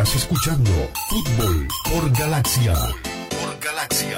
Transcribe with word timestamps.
Estás 0.00 0.16
escuchando 0.16 0.70
Fútbol 1.10 1.68
por 1.92 2.10
Galaxia. 2.18 2.72
Por 2.72 3.60
Galaxia. 3.60 4.16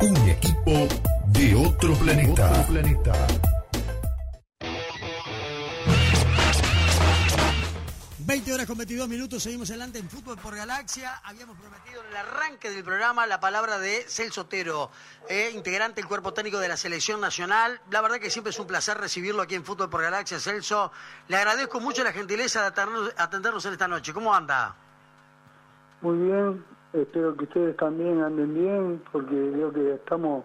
Un 0.00 0.28
equipo 0.28 0.88
de 1.28 1.54
otro 1.54 1.94
planeta. 1.94 2.50
Otro 2.50 2.62
planeta. 2.64 3.45
20 8.36 8.52
horas 8.52 8.66
con 8.66 8.76
22 8.76 9.08
minutos, 9.08 9.42
seguimos 9.42 9.70
adelante 9.70 9.98
en 9.98 10.10
Fútbol 10.10 10.36
por 10.36 10.54
Galaxia. 10.54 11.22
Habíamos 11.24 11.56
prometido 11.56 12.02
en 12.02 12.10
el 12.10 12.16
arranque 12.18 12.68
del 12.68 12.84
programa 12.84 13.26
la 13.26 13.40
palabra 13.40 13.78
de 13.78 14.02
Celso 14.06 14.42
Otero, 14.42 14.90
eh, 15.26 15.52
integrante 15.54 16.02
del 16.02 16.06
cuerpo 16.06 16.34
técnico 16.34 16.58
de 16.58 16.68
la 16.68 16.76
Selección 16.76 17.18
Nacional. 17.18 17.80
La 17.90 18.02
verdad 18.02 18.18
que 18.18 18.28
siempre 18.28 18.50
es 18.50 18.58
un 18.58 18.66
placer 18.66 18.98
recibirlo 18.98 19.40
aquí 19.40 19.54
en 19.54 19.64
Fútbol 19.64 19.88
por 19.88 20.02
Galaxia, 20.02 20.38
Celso. 20.38 20.92
Le 21.28 21.36
agradezco 21.38 21.80
mucho 21.80 22.04
la 22.04 22.12
gentileza 22.12 22.70
de 22.70 23.12
atendernos 23.16 23.64
en 23.64 23.72
esta 23.72 23.88
noche. 23.88 24.12
¿Cómo 24.12 24.34
anda? 24.34 24.76
Muy 26.02 26.18
bien, 26.18 26.62
espero 26.92 27.34
que 27.38 27.44
ustedes 27.44 27.74
también 27.78 28.20
anden 28.20 28.52
bien, 28.52 29.02
porque 29.12 29.34
veo 29.34 29.72
que 29.72 29.94
estamos 29.94 30.44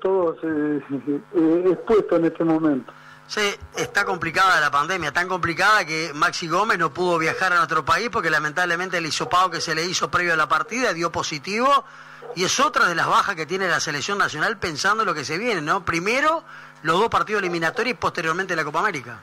todos 0.00 0.38
eh, 0.42 0.80
eh, 1.34 1.64
expuestos 1.66 2.18
en 2.18 2.24
este 2.24 2.44
momento. 2.44 2.90
Sí, 3.30 3.42
está 3.76 4.04
complicada 4.04 4.58
la 4.58 4.72
pandemia, 4.72 5.12
tan 5.12 5.28
complicada 5.28 5.84
que 5.84 6.10
Maxi 6.12 6.48
Gómez 6.48 6.80
no 6.80 6.92
pudo 6.92 7.16
viajar 7.16 7.52
a 7.52 7.58
nuestro 7.58 7.84
país 7.84 8.08
porque 8.10 8.28
lamentablemente 8.28 8.98
el 8.98 9.06
hisopado 9.06 9.48
que 9.48 9.60
se 9.60 9.72
le 9.72 9.84
hizo 9.84 10.10
previo 10.10 10.32
a 10.32 10.36
la 10.36 10.48
partida 10.48 10.92
dio 10.92 11.12
positivo 11.12 11.84
y 12.34 12.42
es 12.42 12.58
otra 12.58 12.88
de 12.88 12.96
las 12.96 13.06
bajas 13.06 13.36
que 13.36 13.46
tiene 13.46 13.68
la 13.68 13.78
selección 13.78 14.18
nacional 14.18 14.58
pensando 14.58 15.04
en 15.04 15.06
lo 15.06 15.14
que 15.14 15.24
se 15.24 15.38
viene, 15.38 15.62
¿no? 15.62 15.84
Primero 15.84 16.42
los 16.82 16.98
dos 16.98 17.08
partidos 17.08 17.42
eliminatorios 17.42 17.94
y 17.94 17.98
posteriormente 17.98 18.56
la 18.56 18.64
Copa 18.64 18.80
América. 18.80 19.20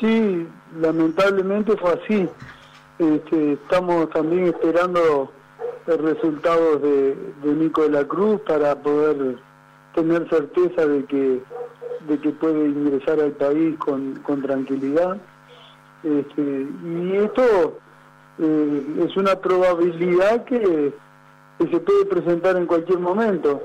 Sí, 0.00 0.48
lamentablemente 0.80 1.76
fue 1.76 2.00
así. 2.02 2.28
Este, 2.98 3.52
estamos 3.52 4.10
también 4.10 4.48
esperando 4.48 5.30
resultados 5.86 6.82
de, 6.82 7.14
de 7.44 7.54
Nico 7.54 7.82
de 7.82 7.90
la 7.90 8.04
Cruz 8.08 8.40
para 8.40 8.74
poder 8.74 9.38
tener 9.94 10.28
certeza 10.28 10.84
de 10.84 11.04
que 11.04 11.40
de 12.08 12.18
que 12.18 12.30
puede 12.30 12.68
ingresar 12.68 13.20
al 13.20 13.32
país 13.32 13.76
con, 13.78 14.14
con 14.22 14.42
tranquilidad. 14.42 15.18
Este, 16.02 16.66
y 16.84 17.16
esto 17.16 17.78
eh, 18.38 19.04
es 19.06 19.16
una 19.16 19.36
probabilidad 19.36 20.44
que, 20.44 20.92
se 21.58 21.80
puede 21.80 22.06
presentar 22.06 22.56
en 22.56 22.64
cualquier 22.64 22.98
momento. 22.98 23.62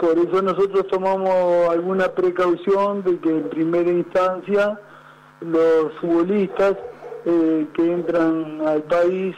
Por 0.00 0.18
eso 0.18 0.42
nosotros 0.42 0.88
tomamos 0.88 1.68
alguna 1.70 2.08
precaución 2.08 3.04
de 3.04 3.18
que 3.20 3.30
en 3.30 3.48
primera 3.48 3.88
instancia 3.88 4.78
los 5.40 5.92
futbolistas 6.00 6.76
eh, 7.24 7.66
que 7.74 7.92
entran 7.92 8.60
al 8.66 8.82
país 8.82 9.36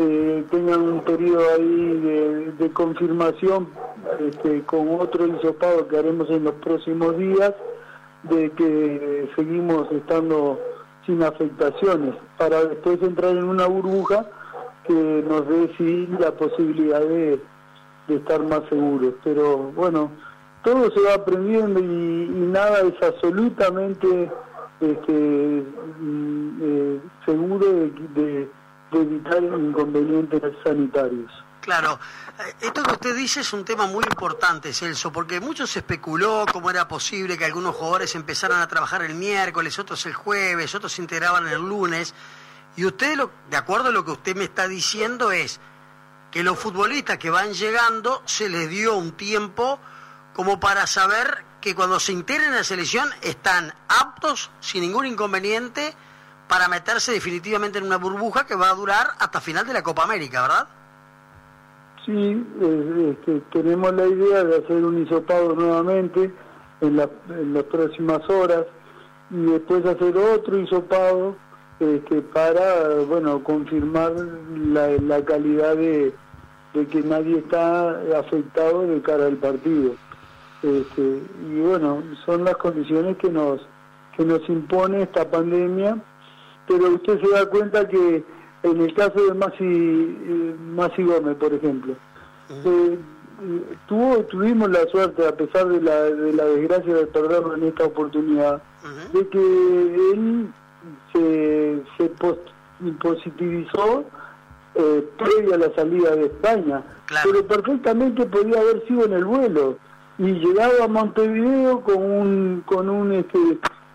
eh, 0.00 0.44
tengan 0.52 0.80
un 0.80 1.00
periodo 1.00 1.42
ahí 1.56 2.52
de, 2.56 2.70
confirmación 2.70 3.68
este, 4.20 4.62
con 4.62 5.00
otro 5.00 5.26
hisopado 5.26 5.88
que 5.88 5.98
haremos 5.98 6.30
en 6.30 6.44
los 6.44 6.54
próximos 6.54 7.18
días 7.18 7.52
de 8.22 8.50
que 8.52 9.28
seguimos 9.34 9.90
estando 9.90 10.60
sin 11.04 11.20
afectaciones 11.24 12.14
para 12.36 12.64
después 12.64 13.02
entrar 13.02 13.32
en 13.32 13.42
una 13.42 13.66
burbuja 13.66 14.24
que 14.84 15.24
nos 15.28 15.48
dé 15.48 15.72
sí 15.76 16.08
la 16.20 16.30
posibilidad 16.30 17.00
de, 17.00 17.40
estar 18.08 18.40
más 18.44 18.62
seguros. 18.68 19.14
Pero 19.24 19.72
bueno, 19.74 20.12
todo 20.62 20.90
se 20.92 21.00
va 21.00 21.14
aprendiendo 21.14 21.80
y, 21.80 22.46
nada 22.52 22.82
es 22.82 23.02
absolutamente 23.02 24.30
este, 24.80 25.64
mm, 26.00 26.58
eh, 26.62 27.00
seguro 27.26 27.66
de 27.66 27.90
de 28.14 28.57
evitar 28.92 29.42
inconvenientes 29.42 30.42
sanitarios. 30.64 31.30
Claro, 31.60 31.98
eh, 32.38 32.54
esto 32.62 32.82
que 32.82 32.92
usted 32.92 33.16
dice 33.16 33.40
es 33.40 33.52
un 33.52 33.64
tema 33.64 33.86
muy 33.86 34.04
importante, 34.04 34.72
Celso, 34.72 35.12
porque 35.12 35.40
mucho 35.40 35.66
se 35.66 35.80
especuló 35.80 36.46
cómo 36.52 36.70
era 36.70 36.88
posible 36.88 37.36
que 37.36 37.44
algunos 37.44 37.76
jugadores 37.76 38.14
empezaran 38.14 38.60
a 38.60 38.68
trabajar 38.68 39.02
el 39.02 39.14
miércoles, 39.14 39.78
otros 39.78 40.06
el 40.06 40.14
jueves, 40.14 40.74
otros 40.74 40.92
se 40.92 41.02
integraban 41.02 41.46
el 41.48 41.60
lunes. 41.60 42.14
Y 42.76 42.84
usted, 42.84 43.16
lo, 43.16 43.30
de 43.50 43.56
acuerdo 43.56 43.88
a 43.88 43.92
lo 43.92 44.04
que 44.04 44.12
usted 44.12 44.36
me 44.36 44.44
está 44.44 44.68
diciendo, 44.68 45.32
es 45.32 45.60
que 46.30 46.42
los 46.42 46.58
futbolistas 46.58 47.18
que 47.18 47.30
van 47.30 47.52
llegando 47.52 48.22
se 48.24 48.48
les 48.48 48.68
dio 48.68 48.96
un 48.96 49.12
tiempo 49.12 49.78
como 50.34 50.60
para 50.60 50.86
saber 50.86 51.44
que 51.60 51.74
cuando 51.74 51.98
se 51.98 52.12
integren 52.12 52.50
en 52.50 52.56
la 52.56 52.64
selección 52.64 53.10
están 53.22 53.74
aptos, 53.88 54.50
sin 54.60 54.82
ningún 54.82 55.06
inconveniente, 55.06 55.94
para 56.48 56.68
meterse 56.68 57.12
definitivamente 57.12 57.78
en 57.78 57.84
una 57.84 57.98
burbuja 57.98 58.46
que 58.46 58.54
va 58.54 58.70
a 58.70 58.74
durar 58.74 59.08
hasta 59.18 59.40
final 59.40 59.66
de 59.66 59.74
la 59.74 59.82
Copa 59.82 60.04
América, 60.04 60.42
¿verdad? 60.42 60.68
Sí, 62.04 62.46
este, 63.10 63.40
tenemos 63.52 63.92
la 63.92 64.06
idea 64.06 64.42
de 64.42 64.56
hacer 64.56 64.82
un 64.82 65.02
hisopado 65.02 65.54
nuevamente 65.54 66.32
en, 66.80 66.96
las 66.96 67.64
próximas 67.70 68.28
horas 68.30 68.64
y 69.30 69.42
después 69.42 69.84
hacer 69.84 70.16
otro 70.16 70.58
hisopado 70.58 71.36
este, 71.80 72.22
para, 72.22 72.94
bueno, 73.06 73.44
confirmar 73.44 74.12
la, 74.12 75.22
calidad 75.22 75.76
de, 75.76 76.14
que 76.72 77.02
nadie 77.02 77.38
está 77.38 77.90
afectado 78.18 78.86
de 78.86 79.02
cara 79.02 79.26
al 79.26 79.36
partido. 79.36 79.92
Este, 80.62 81.22
y 81.50 81.60
bueno, 81.60 82.02
son 82.24 82.44
las 82.44 82.56
condiciones 82.56 83.18
que 83.18 83.30
nos 83.30 83.60
que 84.16 84.24
nos 84.24 84.46
impone 84.48 85.02
esta 85.02 85.30
pandemia 85.30 85.96
pero 86.68 86.94
usted 86.94 87.20
se 87.20 87.30
da 87.30 87.46
cuenta 87.46 87.88
que 87.88 88.22
en 88.62 88.80
el 88.80 88.94
caso 88.94 89.24
de 89.24 89.34
Masi, 89.34 89.64
eh, 89.64 90.56
Masi 90.74 91.02
Gómez, 91.02 91.36
por 91.36 91.52
ejemplo, 91.52 91.94
eh, 92.64 92.98
tuvo, 93.88 94.18
tuvimos 94.24 94.70
la 94.70 94.86
suerte, 94.86 95.26
a 95.26 95.36
pesar 95.36 95.68
de 95.68 95.80
la, 95.80 96.02
de 96.02 96.32
la 96.32 96.44
desgracia 96.44 96.94
de 96.94 97.06
perderlo 97.06 97.54
en 97.54 97.64
esta 97.64 97.84
oportunidad, 97.84 98.62
de 99.12 99.28
que 99.28 100.12
él 100.12 100.52
se, 101.12 101.82
se 101.96 102.10
positivizó 103.00 104.04
eh, 104.74 105.08
previa 105.18 105.54
a 105.54 105.58
la 105.58 105.74
salida 105.74 106.14
de 106.14 106.26
España, 106.26 106.82
pero 107.24 107.46
perfectamente 107.46 108.26
podía 108.26 108.60
haber 108.60 108.86
sido 108.86 109.06
en 109.06 109.12
el 109.12 109.24
vuelo 109.24 109.76
y 110.18 110.32
llegado 110.32 110.82
a 110.82 110.88
Montevideo 110.88 111.80
con 111.80 112.02
un 112.02 112.62
con 112.66 112.88
un 112.88 113.12
este 113.12 113.38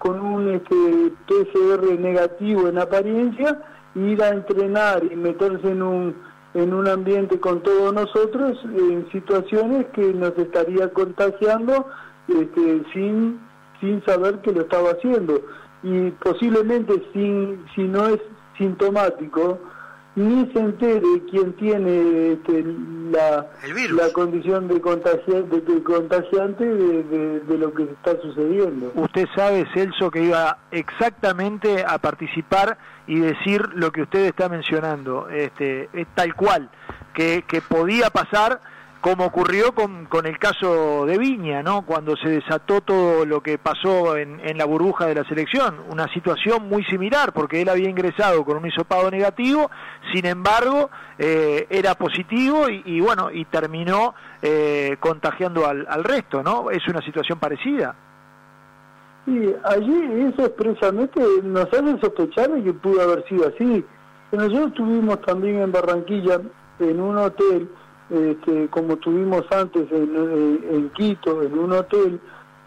con 0.03 0.19
un 0.19 0.49
este, 0.49 1.13
PCR 1.27 1.97
negativo 1.97 2.67
en 2.67 2.77
apariencia, 2.77 3.57
ir 3.95 4.21
a 4.21 4.29
entrenar 4.31 5.01
y 5.09 5.15
meterse 5.15 5.69
en 5.69 5.81
un, 5.81 6.15
en 6.53 6.73
un 6.73 6.89
ambiente 6.89 7.39
con 7.39 7.63
todos 7.63 7.93
nosotros 7.93 8.59
en 8.65 9.09
situaciones 9.13 9.85
que 9.93 10.13
nos 10.13 10.37
estaría 10.37 10.91
contagiando 10.91 11.87
este, 12.27 12.83
sin, 12.91 13.39
sin 13.79 14.03
saber 14.03 14.39
que 14.41 14.51
lo 14.51 14.63
estaba 14.63 14.89
haciendo. 14.89 15.39
Y 15.83 16.11
posiblemente 16.11 17.01
sin, 17.13 17.63
si 17.73 17.83
no 17.83 18.07
es 18.07 18.19
sintomático, 18.57 19.57
ni 20.15 20.51
se 20.51 20.59
entere 20.59 21.01
quien 21.29 21.53
tiene 21.53 22.33
este, 22.33 22.63
la, 23.11 23.47
la 23.91 24.13
condición 24.13 24.67
de 24.67 24.79
contagiante, 24.79 25.61
de, 25.61 25.83
contagiante 25.83 26.65
de, 26.65 27.57
lo 27.57 27.73
que 27.73 27.83
está 27.83 28.19
sucediendo. 28.21 28.91
Usted 28.95 29.27
sabe, 29.35 29.65
Celso, 29.73 30.11
que 30.11 30.23
iba 30.23 30.57
exactamente 30.71 31.83
a 31.87 31.97
participar 31.97 32.77
y 33.07 33.19
decir 33.19 33.67
lo 33.73 33.91
que 33.91 34.03
usted 34.03 34.25
está 34.25 34.49
mencionando, 34.49 35.29
este, 35.29 35.89
es 35.93 36.07
tal 36.13 36.35
cual, 36.35 36.69
que, 37.13 37.43
que 37.47 37.61
podía 37.61 38.09
pasar 38.09 38.61
como 39.03 39.25
ocurrió 39.25 39.75
con, 39.75 40.05
con, 40.05 40.25
el 40.25 40.39
caso 40.39 41.05
de 41.05 41.17
Viña, 41.17 41.61
¿no? 41.61 41.85
Cuando 41.85 42.15
se 42.15 42.29
desató 42.29 42.79
todo 42.79 43.25
lo 43.25 43.43
que 43.43 43.57
pasó 43.57 44.15
en, 44.15 44.39
en, 44.39 44.57
la 44.57 44.63
burbuja 44.63 45.05
de 45.07 45.15
la 45.15 45.25
selección, 45.25 45.75
una 45.89 46.07
situación 46.13 46.69
muy 46.69 46.85
similar, 46.85 47.33
porque 47.33 47.61
él 47.61 47.67
había 47.67 47.89
ingresado 47.89 48.45
con 48.45 48.55
un 48.55 48.65
hisopado 48.65 49.11
negativo, 49.11 49.69
sin 50.13 50.25
embargo, 50.25 50.89
eh, 51.19 51.67
era 51.69 51.95
positivo 51.95 52.69
y, 52.69 53.01
bueno, 53.01 53.29
y 53.29 53.43
terminó 53.43 54.15
eh, 54.41 54.95
contagiando 55.01 55.67
al, 55.67 55.85
al, 55.89 56.05
resto, 56.05 56.41
¿no? 56.41 56.71
Es 56.71 56.87
una 56.87 57.01
situación 57.01 57.39
parecida. 57.39 57.93
Sí, 59.25 59.53
allí 59.65 60.29
eso 60.33 60.45
expresamente 60.45 61.21
nos 61.43 61.65
hace 61.65 61.99
sospechar 61.99 62.51
de 62.51 62.63
que 62.63 62.71
pudo 62.71 63.01
haber 63.01 63.27
sido 63.27 63.49
así. 63.49 63.83
Nosotros 64.31 64.67
estuvimos 64.67 65.19
también 65.23 65.59
en 65.59 65.73
Barranquilla, 65.73 66.39
en 66.79 67.01
un 67.01 67.17
hotel, 67.17 67.69
este, 68.13 68.67
como 68.69 68.97
tuvimos 68.97 69.43
antes 69.51 69.91
en, 69.91 70.91
Quito, 70.91 71.41
en 71.41 71.57
un 71.57 71.73
hotel, 71.73 72.19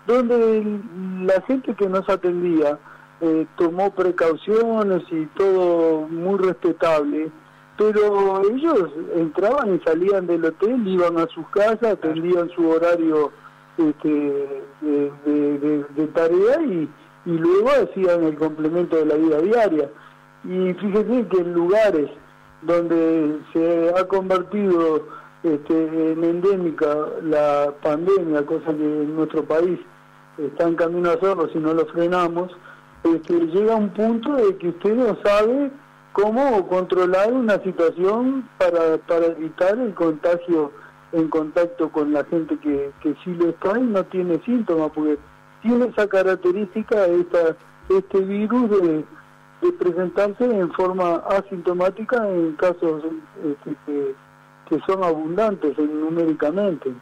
donde 0.06 0.80
la 1.22 1.40
gente 1.42 1.72
que 1.74 1.88
nos 1.88 2.08
atendía 2.08 2.78
eh, 3.20 3.46
tomó 3.56 3.94
precauciones 3.94 5.02
y 5.10 5.26
todo 5.36 6.08
muy 6.08 6.38
respetable, 6.38 7.30
pero 7.78 8.42
ellos 8.50 8.90
entraban 9.14 9.76
y 9.76 9.78
salían 9.80 10.26
del 10.26 10.46
hotel, 10.46 10.86
iban 10.86 11.16
a 11.18 11.28
sus 11.28 11.46
casas, 11.50 11.92
atendían 11.92 12.50
su 12.50 12.68
horario 12.68 13.30
este, 13.78 14.62
de, 14.80 16.06
tarea 16.12 16.62
y, 16.62 16.88
y 17.24 17.30
luego 17.30 17.68
hacían 17.70 18.24
el 18.24 18.36
complemento 18.36 18.96
de 18.96 19.06
la 19.06 19.14
vida 19.14 19.40
diaria. 19.40 19.90
Y 20.42 20.74
fíjese 20.74 21.28
que 21.28 21.38
en 21.38 21.52
lugares 21.52 22.10
donde 22.62 23.38
se 23.52 23.94
ha 23.96 24.04
convertido 24.08 25.04
este, 25.54 26.12
en 26.12 26.24
endémica 26.24 26.86
la 27.22 27.72
pandemia, 27.82 28.44
cosa 28.44 28.66
que 28.66 28.84
en 28.84 29.16
nuestro 29.16 29.44
país 29.44 29.78
está 30.38 30.68
en 30.68 30.74
camino 30.74 31.10
a 31.10 31.14
hacerlo 31.14 31.48
si 31.52 31.58
no 31.58 31.72
lo 31.72 31.86
frenamos, 31.86 32.52
este, 33.04 33.34
llega 33.46 33.76
un 33.76 33.90
punto 33.90 34.34
de 34.34 34.56
que 34.56 34.68
usted 34.68 34.94
no 34.94 35.16
sabe 35.24 35.70
cómo 36.12 36.66
controlar 36.68 37.32
una 37.32 37.58
situación 37.62 38.48
para, 38.58 38.94
evitar 39.26 39.78
el 39.78 39.94
contagio 39.94 40.72
en 41.12 41.28
contacto 41.28 41.90
con 41.90 42.12
la 42.12 42.24
gente 42.24 42.58
que, 42.58 42.90
que 43.02 43.14
sí 43.22 43.34
lo 43.34 43.50
está 43.50 43.78
y 43.78 43.82
no 43.82 44.04
tiene 44.04 44.40
síntomas, 44.44 44.90
porque 44.94 45.18
tiene 45.62 45.86
esa 45.86 46.08
característica 46.08 47.06
esta, 47.06 47.56
este 47.88 48.20
virus 48.20 48.70
de, 48.70 49.04
presentarse 49.78 50.44
en 50.44 50.70
forma 50.74 51.16
asintomática 51.28 52.28
en 52.28 52.52
casos 52.52 53.02
este, 53.66 54.14
que, 54.68 54.80
son 54.86 55.04
abundantes 55.04 55.76
numéricamente. 55.78 56.92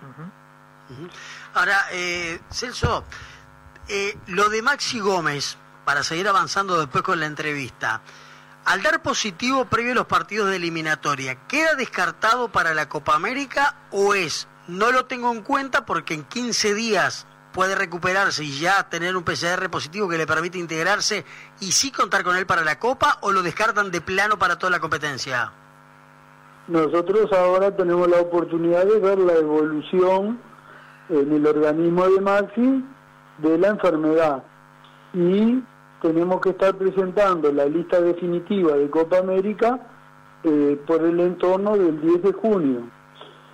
Ahora, 1.54 1.78
eh, 1.92 2.40
Celso, 2.50 3.04
eh, 3.88 4.16
lo 4.28 4.48
de 4.48 4.62
Maxi 4.62 5.00
Gómez, 5.00 5.56
para 5.84 6.02
seguir 6.02 6.28
avanzando 6.28 6.78
después 6.78 7.02
con 7.02 7.20
la 7.20 7.26
entrevista, 7.26 8.02
al 8.64 8.82
dar 8.82 9.02
positivo 9.02 9.66
previo 9.66 9.92
a 9.92 9.96
los 9.96 10.06
partidos 10.06 10.50
de 10.50 10.56
eliminatoria, 10.56 11.46
¿queda 11.46 11.74
descartado 11.74 12.50
para 12.50 12.74
la 12.74 12.88
Copa 12.88 13.14
América 13.14 13.76
o 13.90 14.14
es, 14.14 14.48
no 14.68 14.90
lo 14.90 15.04
tengo 15.04 15.30
en 15.32 15.42
cuenta 15.42 15.84
porque 15.84 16.14
en 16.14 16.24
15 16.24 16.74
días 16.74 17.26
puede 17.52 17.74
recuperarse 17.74 18.42
y 18.42 18.58
ya 18.58 18.88
tener 18.88 19.16
un 19.16 19.22
PCR 19.22 19.70
positivo 19.70 20.08
que 20.08 20.18
le 20.18 20.26
permite 20.26 20.58
integrarse 20.58 21.24
y 21.60 21.72
sí 21.72 21.92
contar 21.92 22.24
con 22.24 22.36
él 22.36 22.46
para 22.46 22.64
la 22.64 22.78
Copa 22.78 23.18
o 23.20 23.32
lo 23.32 23.42
descartan 23.42 23.90
de 23.90 24.00
plano 24.00 24.38
para 24.38 24.58
toda 24.58 24.70
la 24.70 24.80
competencia? 24.80 25.52
Nosotros 26.66 27.30
ahora 27.32 27.76
tenemos 27.76 28.08
la 28.08 28.22
oportunidad 28.22 28.86
de 28.86 28.98
ver 28.98 29.18
la 29.18 29.34
evolución 29.34 30.38
en 31.10 31.32
el 31.32 31.46
organismo 31.46 32.08
de 32.08 32.20
Maxi 32.22 32.84
de 33.38 33.58
la 33.58 33.68
enfermedad 33.68 34.42
y 35.12 35.62
tenemos 36.00 36.40
que 36.40 36.50
estar 36.50 36.74
presentando 36.76 37.52
la 37.52 37.66
lista 37.66 38.00
definitiva 38.00 38.76
de 38.76 38.88
Copa 38.88 39.18
América 39.18 39.78
eh, 40.42 40.80
por 40.86 41.02
el 41.02 41.20
entorno 41.20 41.76
del 41.76 42.00
10 42.00 42.22
de 42.22 42.32
junio. 42.32 42.80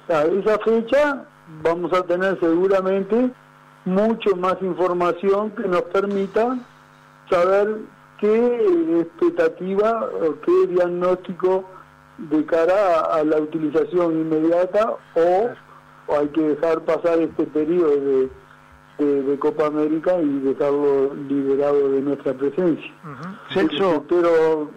A 0.09 0.23
esa 0.23 0.59
fecha 0.61 1.25
vamos 1.65 1.93
a 1.93 2.03
tener 2.03 2.39
seguramente 2.39 3.31
mucho 3.87 4.37
más 4.37 4.57
información 4.63 5.51
que 5.51 5.67
nos 5.67 5.83
permita 5.83 6.59
saber 7.29 7.79
qué 8.19 9.01
expectativa 9.01 10.09
o 10.15 10.41
qué 10.43 10.67
diagnóstico 10.69 11.65
de 12.31 12.45
cara 12.45 13.01
a, 13.13 13.25
la 13.25 13.39
utilización 13.39 14.21
inmediata 14.21 14.97
o 15.15 15.51
hay 16.15 16.29
que 16.29 16.43
dejar 16.43 16.81
pasar 16.83 17.19
este 17.21 17.45
periodo 17.45 17.97
de 17.97 18.31
de, 19.05 19.39
Copa 19.39 19.67
América 19.67 20.21
y 20.21 20.41
dejarlo 20.41 21.15
liberado 21.15 21.91
de 21.91 22.03
nuestra 22.03 22.35
presencia. 22.35 22.93
Celso. 23.53 24.05
Pero, 24.09 24.71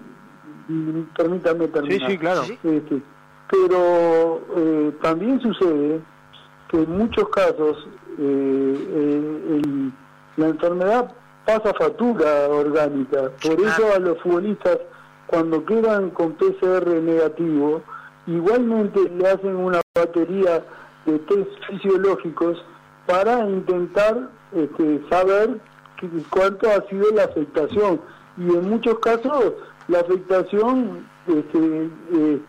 permítame 1.16 1.68
terminar. 1.68 2.08
Sí, 2.08 2.14
sí, 2.14 2.18
claro. 2.18 2.42
Este, 2.42 3.02
pero 3.52 4.42
eh, 4.56 4.92
también 5.02 5.40
sucede 5.42 6.02
que 6.70 6.78
en 6.78 6.98
muchos 6.98 7.30
casos 7.30 7.88
eh, 8.18 8.88
eh, 8.90 9.62
la 10.38 10.48
enfermedad 10.48 11.14
pasa 11.46 11.74
factura 11.74 12.48
orgánica. 12.50 13.32
Por 13.44 13.60
eso 13.60 13.94
a 13.94 14.00
los 14.00 14.20
futbolistas, 14.22 14.80
cuando 15.28 15.66
quedan 15.66 16.12
con 16.12 16.34
PCR 16.34 16.88
negativo, 17.02 17.82
igualmente 18.28 19.00
le 19.10 19.28
hacen 19.28 19.56
una 19.56 19.82
batería 19.96 20.64
de 21.06 21.20
test 21.20 21.50
fisiológicos 21.70 22.64
para 23.06 23.48
intentar 23.50 24.30
este, 24.54 25.02
saber 25.10 25.60
cuánto 26.30 26.70
ha 26.70 26.88
sido 26.90 27.12
la 27.14 27.26
afectación. 27.26 28.02
Y 28.38 28.44
en 28.44 28.70
muchos 28.70 29.00
casos 29.00 29.54
la 29.88 30.00
afectación 30.00 31.08
este, 31.28 31.90
eh, 32.14 32.40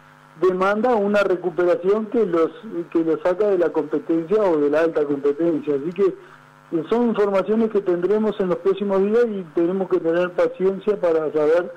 demanda 0.40 0.94
una 0.94 1.22
recuperación 1.22 2.06
que 2.06 2.24
los 2.26 2.50
que 2.90 3.04
los 3.04 3.20
saca 3.22 3.48
de 3.48 3.58
la 3.58 3.70
competencia 3.70 4.42
o 4.42 4.58
de 4.58 4.70
la 4.70 4.80
alta 4.80 5.04
competencia. 5.04 5.74
Así 5.74 5.92
que 5.92 6.06
eh, 6.06 6.84
son 6.88 7.08
informaciones 7.08 7.70
que 7.70 7.80
tendremos 7.80 8.38
en 8.40 8.48
los 8.48 8.58
próximos 8.58 9.02
días 9.02 9.26
y 9.28 9.42
tenemos 9.54 9.88
que 9.88 10.00
tener 10.00 10.30
paciencia 10.32 11.00
para 11.00 11.32
saber 11.32 11.72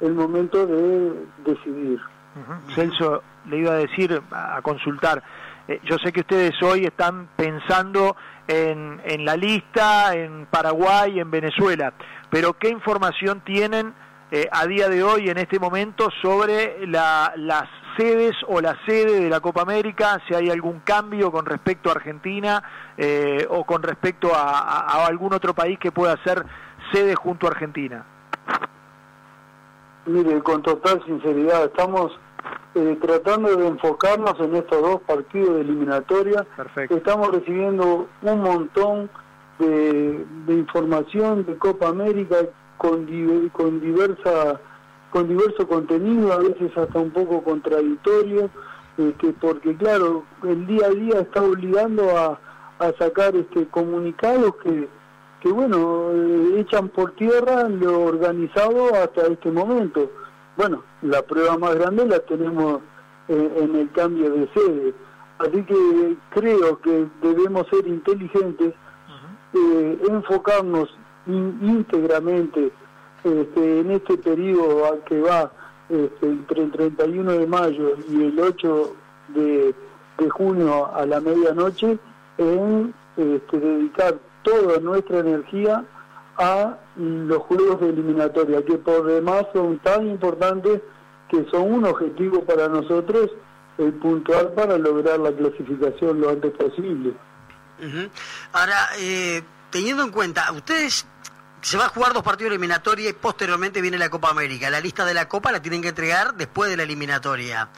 el 0.00 0.14
momento 0.14 0.66
de 0.66 1.26
decidir. 1.44 2.00
Celso, 2.74 3.22
le 3.46 3.58
iba 3.58 3.72
a 3.72 3.76
decir, 3.76 4.20
a 4.32 4.60
consultar, 4.62 5.22
eh, 5.68 5.80
yo 5.84 5.96
sé 5.98 6.12
que 6.12 6.20
ustedes 6.20 6.60
hoy 6.62 6.84
están 6.84 7.28
pensando 7.36 8.16
en, 8.46 9.00
en 9.04 9.24
la 9.24 9.36
lista, 9.36 10.14
en 10.14 10.46
Paraguay, 10.46 11.20
en 11.20 11.30
Venezuela, 11.30 11.94
pero 12.28 12.54
¿qué 12.54 12.68
información 12.68 13.40
tienen 13.40 13.94
eh, 14.30 14.48
a 14.50 14.66
día 14.66 14.88
de 14.88 15.02
hoy, 15.02 15.30
en 15.30 15.38
este 15.38 15.58
momento, 15.58 16.08
sobre 16.20 16.86
las 16.86 17.30
sedes 17.96 18.34
o 18.48 18.60
la 18.60 18.76
sede 18.84 19.20
de 19.20 19.30
la 19.30 19.40
Copa 19.40 19.62
América? 19.62 20.20
Si 20.26 20.34
hay 20.34 20.50
algún 20.50 20.80
cambio 20.80 21.30
con 21.30 21.46
respecto 21.46 21.88
a 21.88 21.92
Argentina 21.92 22.62
eh, 22.98 23.46
o 23.48 23.64
con 23.64 23.82
respecto 23.82 24.34
a, 24.34 24.80
a 24.80 25.06
algún 25.06 25.32
otro 25.32 25.54
país 25.54 25.78
que 25.78 25.92
pueda 25.92 26.16
ser 26.24 26.44
sede 26.92 27.14
junto 27.14 27.46
a 27.46 27.50
Argentina. 27.50 28.04
Mire, 30.06 30.42
con 30.42 30.62
total 30.62 31.02
sinceridad, 31.06 31.64
estamos 31.64 32.12
eh, 32.74 32.98
tratando 33.00 33.56
de 33.56 33.68
enfocarnos 33.68 34.38
en 34.38 34.54
estos 34.56 34.82
dos 34.82 35.00
partidos 35.02 35.54
de 35.54 35.60
eliminatoria. 35.62 36.46
Estamos 36.90 37.30
recibiendo 37.30 38.06
un 38.20 38.40
montón 38.40 39.08
de, 39.58 40.26
información 40.48 41.46
de 41.46 41.56
Copa 41.56 41.88
América 41.88 42.36
con, 42.76 43.06
con 43.52 43.80
diversa 43.80 44.60
con 45.10 45.28
diverso 45.28 45.68
contenido, 45.68 46.32
a 46.32 46.38
veces 46.38 46.76
hasta 46.76 46.98
un 46.98 47.12
poco 47.12 47.40
contradictorio, 47.44 48.50
eh, 48.98 49.14
que 49.16 49.32
porque 49.32 49.76
claro, 49.76 50.24
el 50.42 50.66
día 50.66 50.86
a 50.86 50.90
día 50.90 51.20
está 51.20 51.40
obligando 51.40 52.18
a, 52.18 52.40
a 52.80 52.92
sacar 52.98 53.36
este 53.36 53.68
comunicados 53.68 54.56
que, 54.56 54.88
que 55.44 55.52
bueno, 55.52 56.10
eh, 56.10 56.60
echan 56.60 56.88
por 56.88 57.12
tierra 57.16 57.68
lo 57.68 58.00
organizado 58.00 58.94
hasta 58.94 59.26
este 59.26 59.50
momento. 59.50 60.10
Bueno, 60.56 60.82
la 61.02 61.20
prueba 61.20 61.58
más 61.58 61.74
grande 61.74 62.06
la 62.06 62.18
tenemos 62.20 62.80
en 63.28 63.76
el 63.76 63.90
cambio 63.92 64.30
de 64.30 64.48
sede. 64.54 64.94
Así 65.38 65.62
que 65.64 66.16
creo 66.30 66.80
que 66.80 67.06
debemos 67.20 67.66
ser 67.68 67.86
inteligentes, 67.86 68.72
eh, 69.52 69.98
enfocarnos 70.08 70.88
íntegramente 71.26 72.72
este, 73.22 73.80
en 73.80 73.90
este 73.90 74.16
periodo 74.16 74.98
que 75.04 75.20
va 75.20 75.52
este, 75.90 76.26
entre 76.26 76.62
el 76.62 76.70
31 76.70 77.32
de 77.32 77.46
mayo 77.46 77.96
y 78.08 78.24
el 78.24 78.40
8 78.40 78.96
de, 79.28 79.74
junio 80.30 80.90
a 80.94 81.04
la 81.04 81.20
medianoche 81.20 81.98
en 82.38 82.94
este, 83.18 83.60
dedicar 83.60 84.18
toda 84.44 84.78
nuestra 84.78 85.18
energía 85.18 85.84
a 86.36 86.78
los 86.96 87.38
juegos 87.38 87.80
de 87.80 87.88
eliminatoria, 87.88 88.64
que 88.64 88.78
por 88.78 89.06
demás 89.06 89.46
son 89.52 89.78
tan 89.80 90.06
importantes 90.06 90.80
que 91.28 91.44
son 91.50 91.72
un 91.72 91.84
objetivo 91.84 92.44
para 92.44 92.68
nosotros 92.68 93.30
el 93.78 93.92
puntual 93.94 94.52
para 94.52 94.78
lograr 94.78 95.18
la 95.18 95.32
clasificación 95.32 96.20
lo 96.20 96.30
antes 96.30 96.52
posible. 96.52 97.12
Ahora, 98.52 98.88
eh, 98.98 99.42
teniendo 99.70 100.04
en 100.04 100.10
cuenta, 100.10 100.52
ustedes 100.52 101.06
se 101.60 101.76
va 101.76 101.86
a 101.86 101.88
jugar 101.88 102.12
dos 102.12 102.22
partidos 102.22 102.50
eliminatorios 102.50 103.10
y 103.10 103.14
posteriormente 103.14 103.80
viene 103.80 103.98
la 103.98 104.10
Copa 104.10 104.30
América. 104.30 104.70
La 104.70 104.80
lista 104.80 105.04
de 105.04 105.14
la 105.14 105.28
Copa 105.28 105.50
la 105.50 105.60
tienen 105.60 105.82
que 105.82 105.88
entregar 105.88 106.34
después 106.34 106.70
de 106.70 106.76
la 106.76 106.84
eliminatoria. 106.84 107.68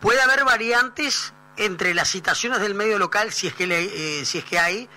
¿Puede 0.00 0.20
haber 0.20 0.44
variantes 0.44 1.32
entre 1.56 1.94
las 1.94 2.08
citaciones 2.08 2.60
del 2.60 2.74
medio 2.74 2.98
local, 2.98 3.32
si 3.32 3.46
es 3.46 3.54
que, 3.54 3.64
eh, 3.64 4.24
si 4.24 4.38
es 4.38 4.44
que 4.44 4.58
hay, 4.58 4.88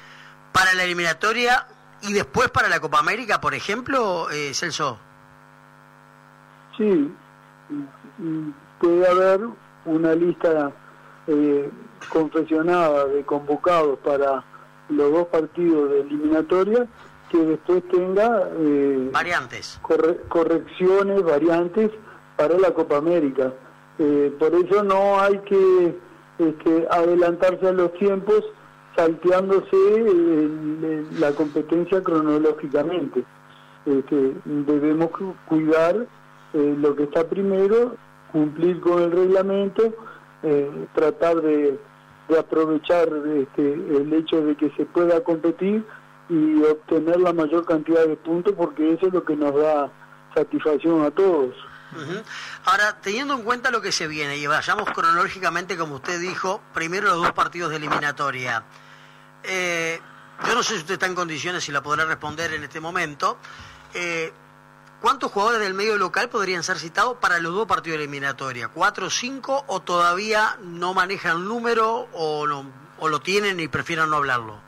para 0.54 0.74
la 0.74 0.84
eliminatoria 0.84 1.68
y 2.02 2.14
después 2.14 2.50
para 2.50 2.70
la 2.70 2.80
Copa 2.80 3.00
América, 3.00 3.42
por 3.42 3.54
ejemplo, 3.54 4.30
eh, 4.30 4.54
Celso? 4.54 5.00
Sí, 6.78 7.14
puede 8.80 9.08
haber 9.08 9.42
una 9.86 10.16
lista 10.16 10.72
eh, 11.28 11.70
confesionada 12.10 13.06
de 13.06 13.24
convocados 13.24 14.00
para 14.00 14.44
los 14.90 15.12
dos 15.12 15.28
partidos 15.28 15.90
de 15.90 16.02
eliminatoria 16.02 16.88
que 17.30 17.38
después 17.38 17.84
tenga 17.90 18.50
eh, 18.58 19.10
variantes 19.12 19.80
correcciones 20.28 21.24
variantes 21.24 21.92
para 22.36 22.58
la 22.58 22.72
Copa 22.72 22.98
América 22.98 23.54
eh, 24.00 24.36
por 24.38 24.54
eso 24.54 24.84
no 24.84 25.20
hay 25.20 25.38
que 25.40 25.98
este, 26.40 26.88
adelantarse 26.92 27.68
a 27.68 27.72
los 27.72 27.94
tiempos 27.94 28.44
salteándose 28.96 29.78
la 31.20 31.32
competencia 31.32 32.04
cronológicamente. 32.04 33.24
Este, 33.86 34.34
debemos 34.46 35.10
cuidar 35.46 36.08
eh, 36.54 36.76
lo 36.80 36.96
que 36.96 37.04
está 37.04 37.28
primero, 37.28 37.96
cumplir 38.32 38.80
con 38.80 39.02
el 39.02 39.12
reglamento, 39.12 39.94
eh, 40.44 40.70
tratar 40.94 41.42
de, 41.42 41.78
aprovechar 42.40 43.10
este, 43.36 43.74
el 43.74 44.12
hecho 44.14 44.44
de 44.44 44.56
que 44.56 44.72
se 44.72 44.86
pueda 44.86 45.24
competir 45.24 45.84
y 46.30 46.64
obtener 46.64 47.20
la 47.20 47.34
mayor 47.34 47.66
cantidad 47.66 48.08
de 48.08 48.16
puntos 48.16 48.54
porque 48.58 48.94
eso 48.94 49.08
es 49.08 49.14
lo 49.14 49.24
que 49.24 49.36
nos 49.36 49.54
da 49.56 49.92
satisfacción 50.34 51.04
a 51.04 51.12
todos. 51.12 51.54
Ahora, 52.66 52.98
teniendo 53.02 53.34
en 53.34 53.44
cuenta 53.44 53.72
lo 53.72 53.82
que 53.82 53.92
se 53.92 54.08
viene 54.08 54.38
y 54.38 54.48
vayamos 54.48 54.90
cronológicamente, 54.92 55.78
como 55.78 55.96
usted 55.96 56.20
dijo, 56.20 56.62
primero 56.74 57.08
los 57.08 57.18
dos 57.18 57.32
partidos 57.34 57.72
de 57.72 57.78
eliminatoria. 57.78 58.64
Eh, 59.44 60.00
yo 60.48 60.56
no 60.56 60.64
sé 60.64 60.74
si 60.74 60.80
usted 60.80 60.94
está 60.96 61.06
en 61.06 61.16
condiciones 61.16 61.68
y 61.70 61.72
la 61.72 61.82
podrá 61.82 62.06
responder 62.06 62.54
en 62.54 62.64
este 62.64 62.80
momento. 62.80 63.38
Eh, 63.94 64.34
¿Cuántos 65.02 65.32
jugadores 65.32 65.60
del 65.60 65.74
medio 65.74 65.98
local 65.98 66.30
podrían 66.30 66.64
ser 66.64 66.80
citados 66.80 67.18
para 67.20 67.38
los 67.40 67.54
dos 67.54 67.68
partidos 67.68 67.98
de 67.98 68.06
eliminatoria? 68.06 68.70
¿Cuatro 68.70 69.08
o 69.08 69.10
cinco 69.10 69.66
o 69.68 69.82
todavía 69.82 70.58
no 70.62 70.94
manejan 70.94 71.46
número 71.46 72.08
o, 72.14 72.48
o 73.00 73.10
lo 73.10 73.20
tienen 73.20 73.60
y 73.60 73.68
prefieren 73.68 74.10
no 74.10 74.16
hablarlo? 74.16 74.62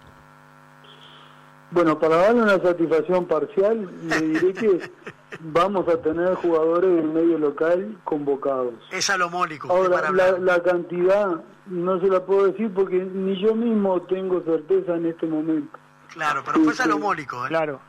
Bueno, 1.72 1.98
para 1.98 2.18
darle 2.18 2.44
una 2.44 2.60
satisfacción 2.62 3.26
parcial, 3.26 3.90
le 4.08 4.22
diré 4.22 4.54
que 4.54 4.92
vamos 5.42 5.88
a 5.88 6.02
tener 6.02 6.36
jugadores 6.36 6.96
del 6.96 7.08
medio 7.08 7.38
local 7.38 7.98
convocados. 8.04 8.74
Es 8.92 9.10
a 9.10 9.18
lo 9.18 9.30
mólico. 9.30 9.72
Ahora, 9.72 10.12
la, 10.12 10.64
cantidad 10.64 11.44
no 11.68 12.00
se 12.00 12.08
la 12.08 12.26
puedo 12.26 12.48
decir 12.48 12.72
porque 12.74 12.98
ni 12.98 13.40
yo 13.42 13.56
mismo 13.56 14.02
tengo 14.04 14.42
certeza 14.44 14.96
en 14.96 15.08
este 15.08 15.28
momento. 15.28 15.78
Claro, 16.14 16.44
pero 16.46 16.60
fue 16.60 16.74
a 16.84 16.88
lo 16.88 17.00
mólico. 17.00 17.46
¿eh? 17.46 17.50
Claro, 17.50 17.80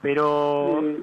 pero 0.00 0.80
eh, 0.82 1.02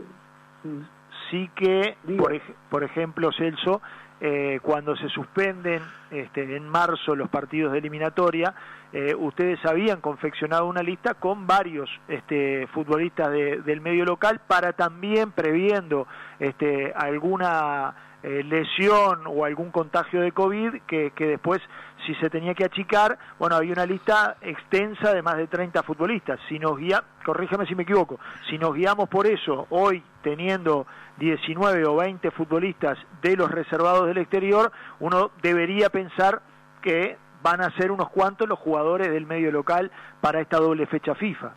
sí 1.32 1.50
que, 1.56 1.96
por, 2.18 2.40
por, 2.70 2.84
ejemplo, 2.84 3.32
Celso, 3.32 3.82
eh, 4.20 4.60
cuando 4.62 4.96
se 4.96 5.10
suspenden 5.10 5.82
este, 6.12 6.56
en 6.56 6.70
marzo 6.70 7.16
los 7.16 7.30
partidos 7.30 7.72
de 7.72 7.80
eliminatoria, 7.80 8.54
eh, 8.94 9.16
ustedes 9.16 9.66
habían 9.66 10.00
confeccionado 10.02 10.68
una 10.68 10.84
lista 10.84 11.16
con 11.16 11.48
varios 11.48 11.90
este, 12.08 12.68
futbolistas 12.68 13.32
del 13.32 13.82
medio 13.82 14.06
local 14.06 14.42
para 14.46 14.74
también 14.74 15.32
previendo 15.32 16.06
este, 16.40 16.94
alguna 16.94 17.96
eh, 18.24 18.44
lesión 18.44 19.24
o 19.26 19.46
algún 19.46 19.72
contagio 19.72 20.22
de 20.22 20.32
COVID 20.32 20.82
que, 20.88 21.12
después 21.18 21.60
si 22.06 22.14
se 22.16 22.30
tenía 22.30 22.54
que 22.54 22.66
achicar, 22.66 23.18
bueno, 23.40 23.56
había 23.56 23.74
una 23.74 23.86
lista 23.86 24.38
extensa 24.42 25.14
de 25.14 25.22
más 25.22 25.38
de 25.38 25.48
30 25.48 25.82
futbolistas. 25.84 26.40
Si 26.48 26.60
nos 26.60 26.78
guía, 26.78 27.04
corrígeme 27.26 27.66
si 27.66 27.76
me 27.76 27.84
equivoco, 27.84 28.20
si 28.50 28.58
nos 28.58 28.74
guiamos 28.74 29.10
por 29.10 29.28
eso, 29.28 29.68
hoy 29.70 30.04
teniendo 30.22 30.86
19 31.18 31.86
o 31.86 31.96
20 31.96 32.32
futbolistas 32.32 32.98
de 33.22 33.36
los 33.36 33.50
reservados 33.50 34.08
del 34.08 34.18
exterior, 34.18 34.72
uno 35.00 35.32
debería 35.42 35.90
pensar 35.90 36.42
que 36.82 37.18
van 37.44 37.62
a 37.62 37.76
ser 37.76 37.92
unos 37.92 38.10
cuantos 38.10 38.48
los 38.48 38.60
jugadores 38.60 39.10
del 39.10 39.26
medio 39.26 39.52
local 39.52 39.92
para 40.22 40.42
esta 40.42 40.58
doble 40.58 40.86
fecha 40.86 41.16
FIFA. 41.16 41.54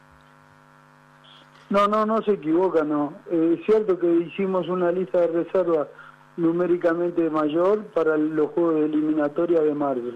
No, 1.70 1.88
no, 1.88 2.06
no 2.06 2.22
se 2.22 2.32
equivoca, 2.32 2.84
no. 2.84 3.14
Eh, 3.30 3.56
es 3.58 3.66
cierto 3.66 3.98
que 3.98 4.06
hicimos 4.06 4.68
una 4.68 4.92
lista 4.92 5.20
de 5.20 5.28
reservas 5.28 5.88
numéricamente 6.36 7.28
mayor 7.30 7.84
para 7.94 8.16
los 8.16 8.50
juegos 8.50 8.74
de 8.76 8.86
eliminatoria 8.86 9.60
de 9.60 9.74
marzo. 9.74 10.12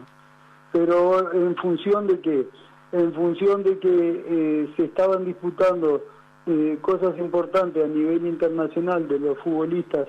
Pero 0.72 1.32
en 1.32 1.56
función 1.56 2.06
de 2.06 2.20
qué? 2.20 2.48
En 2.92 3.12
función 3.14 3.62
de 3.62 3.78
que 3.78 4.24
eh, 4.26 4.72
se 4.76 4.84
estaban 4.84 5.24
disputando 5.24 6.02
eh, 6.46 6.78
cosas 6.80 7.18
importantes 7.18 7.84
a 7.84 7.88
nivel 7.88 8.26
internacional 8.26 9.06
de 9.06 9.18
los 9.18 9.38
futbolistas, 9.38 10.08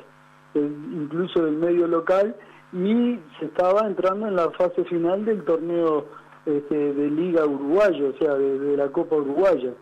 eh, 0.56 0.72
incluso 0.94 1.44
del 1.44 1.58
medio 1.58 1.88
local, 1.88 2.36
y 2.74 3.20
se 3.40 3.46
estaba 3.46 3.86
entrando 3.88 4.28
en 4.28 4.36
la 4.36 4.50
fase 4.52 4.84
final 4.86 5.26
del 5.26 5.44
torneo 5.44 6.06
este, 6.46 6.94
de 6.94 7.10
Liga 7.10 7.46
Uruguayo, 7.46 8.10
o 8.10 8.18
sea, 8.18 8.36
de, 8.36 8.78
la 8.78 8.88
Copa 8.90 9.16
Uruguaya. 9.16 9.74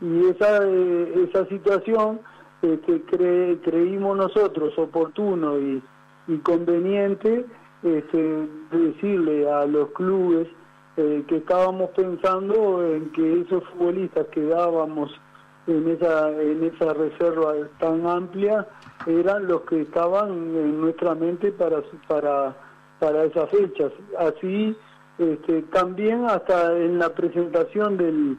Y 0.00 0.26
esa, 0.26 0.64
esa 0.68 1.46
situación 1.46 2.20
este, 2.62 3.02
creímos 3.62 4.16
nosotros 4.16 4.76
oportuno 4.78 5.58
y, 5.58 5.82
conveniente 6.42 7.46
este, 7.82 8.48
decirle 8.72 9.48
a 9.48 9.64
los 9.64 9.90
clubes 9.90 10.48
eh, 10.96 11.22
que 11.28 11.36
estábamos 11.36 11.90
pensando 11.90 12.84
en 12.84 13.12
que 13.12 13.42
esos 13.42 13.62
futbolistas 13.70 14.26
que 14.28 14.42
dábamos 14.42 15.12
en 15.66 15.88
esa, 15.88 16.30
en 16.30 16.64
esa 16.64 16.94
reserva 16.94 17.54
tan 17.78 18.06
amplia 18.06 18.66
eran 19.06 19.46
los 19.46 19.62
que 19.62 19.82
estaban 19.82 20.30
en 20.30 20.80
nuestra 20.80 21.14
mente 21.14 21.52
para, 21.52 21.82
para, 22.08 22.56
para 22.98 23.24
esas 23.24 23.50
fechas. 23.50 23.92
Así, 24.18 24.76
este, 25.18 25.62
también 25.62 26.24
hasta 26.24 26.76
en 26.76 26.98
la 26.98 27.10
presentación 27.10 27.96
del, 27.96 28.38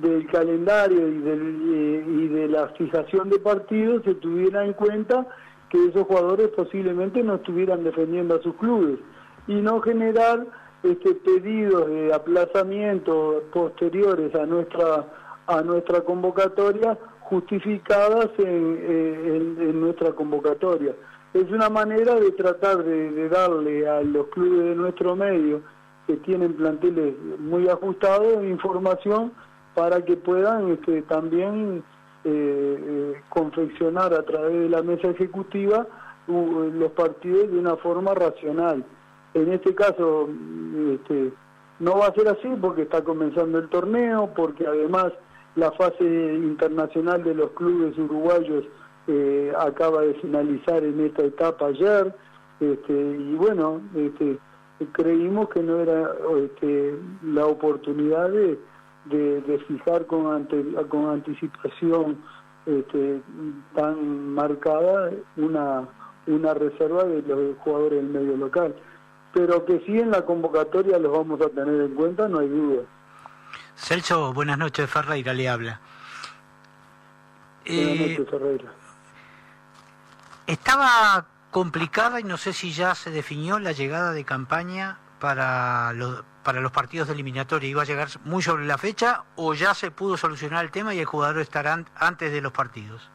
del 0.00 0.26
calendario 0.26 1.08
y, 1.08 1.18
del, 1.18 1.62
eh, 1.74 2.04
y 2.06 2.28
de 2.28 2.48
la 2.48 2.68
fijación 2.70 3.30
de 3.30 3.38
partidos 3.38 4.02
se 4.04 4.14
tuviera 4.14 4.64
en 4.64 4.72
cuenta 4.74 5.26
que 5.70 5.86
esos 5.86 6.04
jugadores 6.06 6.48
posiblemente 6.48 7.22
no 7.22 7.36
estuvieran 7.36 7.84
defendiendo 7.84 8.36
a 8.36 8.42
sus 8.42 8.54
clubes 8.56 8.98
y 9.46 9.54
no 9.54 9.80
generar 9.80 10.46
este 10.82 11.14
pedidos 11.14 11.88
de 11.88 12.14
aplazamiento 12.14 13.42
posteriores 13.52 14.34
a 14.34 14.46
nuestra 14.46 15.06
a 15.46 15.62
nuestra 15.62 16.00
convocatoria 16.00 16.98
justificadas 17.20 18.30
en, 18.38 18.78
eh, 18.80 19.70
nuestra 19.72 20.12
convocatoria. 20.12 20.94
Es 21.34 21.50
una 21.50 21.68
manera 21.68 22.14
de 22.14 22.32
tratar 22.32 22.82
de 22.82 23.28
darle 23.28 23.88
a 23.88 24.00
los 24.02 24.26
clubes 24.28 24.64
de 24.64 24.74
nuestro 24.74 25.14
medio 25.14 25.60
que 26.06 26.16
tienen 26.18 26.54
planteles 26.54 27.14
muy 27.38 27.68
ajustados 27.68 28.44
información 28.44 29.32
para 29.76 30.02
que 30.02 30.16
puedan 30.16 30.72
este, 30.72 31.02
también 31.02 31.84
eh, 32.24 32.30
eh, 32.32 33.22
confeccionar 33.28 34.14
a 34.14 34.22
través 34.22 34.54
de 34.54 34.68
la 34.70 34.82
mesa 34.82 35.08
ejecutiva 35.08 35.86
los 36.26 36.90
partidos 36.92 37.52
de 37.52 37.58
una 37.58 37.76
forma 37.76 38.12
racional. 38.14 38.84
En 39.34 39.52
este 39.52 39.76
caso 39.76 40.28
este, 40.92 41.30
no 41.78 41.98
va 41.98 42.06
a 42.06 42.14
ser 42.14 42.26
así 42.26 42.48
porque 42.60 42.82
está 42.82 43.04
comenzando 43.04 43.58
el 43.58 43.68
torneo, 43.68 44.30
porque 44.34 44.66
además 44.66 45.12
la 45.54 45.70
fase 45.72 46.02
internacional 46.02 47.22
de 47.22 47.34
los 47.34 47.50
clubes 47.50 47.96
uruguayos 47.98 48.64
eh, 49.06 49.52
acaba 49.56 50.00
de 50.02 50.14
finalizar 50.14 50.82
en 50.82 50.98
esta 51.00 51.22
etapa 51.22 51.66
ayer, 51.66 52.12
este, 52.58 52.92
y 52.92 53.34
bueno, 53.34 53.82
este, 53.94 54.38
creímos 54.92 55.50
que 55.50 55.62
no 55.62 55.78
era 55.80 56.10
este, 56.38 56.98
la 57.22 57.46
oportunidad 57.46 58.30
de 58.30 58.58
de, 59.06 59.64
fijar 59.68 60.06
con, 60.06 60.48
con 60.88 61.10
anticipación 61.10 62.22
este, 62.66 63.20
tan 63.74 64.34
marcada 64.34 65.10
una, 65.36 65.88
una 66.26 66.54
reserva 66.54 67.04
de 67.04 67.22
los 67.22 67.56
jugadores 67.58 68.02
del 68.02 68.10
medio 68.10 68.36
local. 68.36 68.74
Pero 69.32 69.64
que 69.64 69.80
sí 69.86 69.98
en 69.98 70.10
la 70.10 70.24
convocatoria 70.24 70.98
los 70.98 71.12
vamos 71.12 71.40
a 71.40 71.48
tener 71.48 71.82
en 71.82 71.94
cuenta, 71.94 72.28
no 72.28 72.40
hay 72.40 72.48
duda. 72.48 72.82
Celso, 73.76 74.32
buenas 74.32 74.58
noches, 74.58 74.88
Ferreira 74.88 75.34
le 75.34 75.48
habla. 75.48 75.80
Buenas 77.66 77.84
eh, 77.84 78.08
noches, 78.10 78.30
Ferreira. 78.30 78.72
Estaba 80.46 81.26
complicada 81.50 82.20
y 82.20 82.24
no 82.24 82.36
sé 82.36 82.52
si 82.52 82.72
ya 82.72 82.94
se 82.94 83.10
definió 83.10 83.58
la 83.58 83.72
llegada 83.72 84.12
de 84.12 84.24
campaña 84.24 84.98
para 85.20 85.92
los 85.92 86.22
para 86.46 86.60
los 86.60 86.70
partidos 86.70 87.08
de 87.08 87.14
eliminatoria 87.14 87.68
iba 87.68 87.82
a 87.82 87.84
llegar 87.84 88.06
muy 88.24 88.40
sobre 88.40 88.66
la 88.66 88.78
fecha 88.78 89.24
o 89.34 89.52
ya 89.52 89.74
se 89.74 89.90
pudo 89.90 90.16
solucionar 90.16 90.64
el 90.64 90.70
tema 90.70 90.94
y 90.94 91.00
el 91.00 91.04
jugador 91.04 91.40
estará 91.40 91.84
antes 91.96 92.32
de 92.32 92.40
los 92.40 92.52
partidos? 92.52 93.10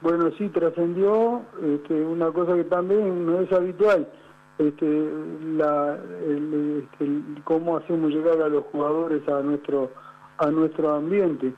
Bueno, 0.00 0.30
sí, 0.38 0.48
trascendió 0.48 1.42
este, 1.62 1.92
una 1.92 2.32
cosa 2.32 2.54
que 2.54 2.64
también 2.64 3.26
no 3.26 3.40
es 3.40 3.52
habitual, 3.52 4.08
este, 4.56 5.10
la, 5.58 5.98
este, 6.22 7.20
cómo 7.44 7.76
hacemos 7.76 8.12
llegar 8.12 8.40
a 8.40 8.48
los 8.48 8.64
jugadores 8.72 9.28
a 9.28 9.42
nuestro 9.42 9.90
a 10.38 10.50
nuestro 10.50 10.94
ambiente. 10.94 11.52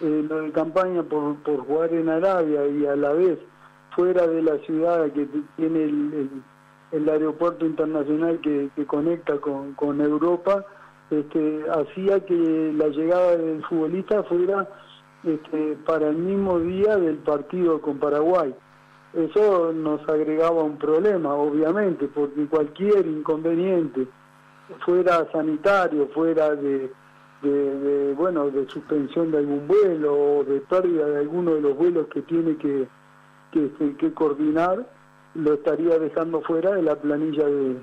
Eh, 0.00 0.26
lo 0.28 0.42
de 0.42 0.52
campaña 0.52 1.02
por, 1.04 1.36
por 1.36 1.64
jugar 1.66 1.94
en 1.94 2.10
Arabia 2.10 2.66
y 2.66 2.84
a 2.84 2.96
la 2.96 3.12
vez 3.12 3.38
fuera 3.96 4.26
de 4.26 4.42
la 4.42 4.58
ciudad 4.58 5.10
que 5.12 5.26
tiene 5.56 5.84
el 5.84 6.12
el 6.12 6.30
aeropuerto 6.92 7.66
internacional 7.66 8.40
que, 8.40 8.70
conecta 8.86 9.38
con, 9.38 10.00
Europa, 10.00 10.64
este, 11.10 11.64
hacía 11.70 12.24
que 12.24 12.72
la 12.76 12.88
llegada 12.88 13.36
del 13.36 13.64
futbolista 13.64 14.22
fuera 14.24 14.68
este, 15.24 15.76
para 15.86 16.08
el 16.08 16.16
mismo 16.16 16.60
día 16.60 16.96
del 16.96 17.16
partido 17.18 17.80
con 17.80 17.98
Paraguay. 17.98 18.54
Eso 19.14 19.72
nos 19.72 20.06
agregaba 20.08 20.62
un 20.64 20.76
problema, 20.76 21.34
obviamente, 21.34 22.08
porque 22.08 22.46
cualquier 22.46 23.06
inconveniente, 23.06 24.08
fuera 24.84 25.30
sanitario, 25.30 26.08
fuera 26.08 26.56
de, 26.56 26.90
bueno, 28.16 28.50
de 28.50 28.66
suspensión 28.68 29.30
de 29.30 29.38
algún 29.38 29.68
vuelo 29.68 30.38
o 30.38 30.44
de 30.44 30.60
pérdida 30.62 31.06
de 31.06 31.18
alguno 31.18 31.54
de 31.54 31.60
los 31.60 31.76
vuelos 31.76 32.08
que 32.08 32.22
tiene 32.22 32.56
que, 32.56 32.88
que, 33.52 33.96
que 33.98 34.12
coordinar, 34.14 34.84
lo 35.34 35.54
estaría 35.54 35.98
dejando 35.98 36.40
fuera 36.42 36.72
de 36.72 36.82
la 36.82 36.96
planilla 36.96 37.44
de, 37.44 37.76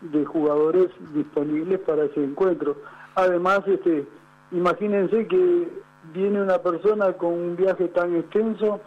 de 0.00 0.24
jugadores 0.24 0.88
disponibles 1.14 1.78
para 1.80 2.04
ese 2.04 2.24
encuentro. 2.24 2.76
Además, 3.14 3.60
este, 3.66 4.06
imagínense 4.52 5.26
que 5.26 5.68
viene 6.12 6.42
una 6.42 6.58
persona 6.58 7.12
con 7.14 7.32
un 7.32 7.56
viaje 7.56 7.88
tan 7.88 8.14
extenso 8.16 8.80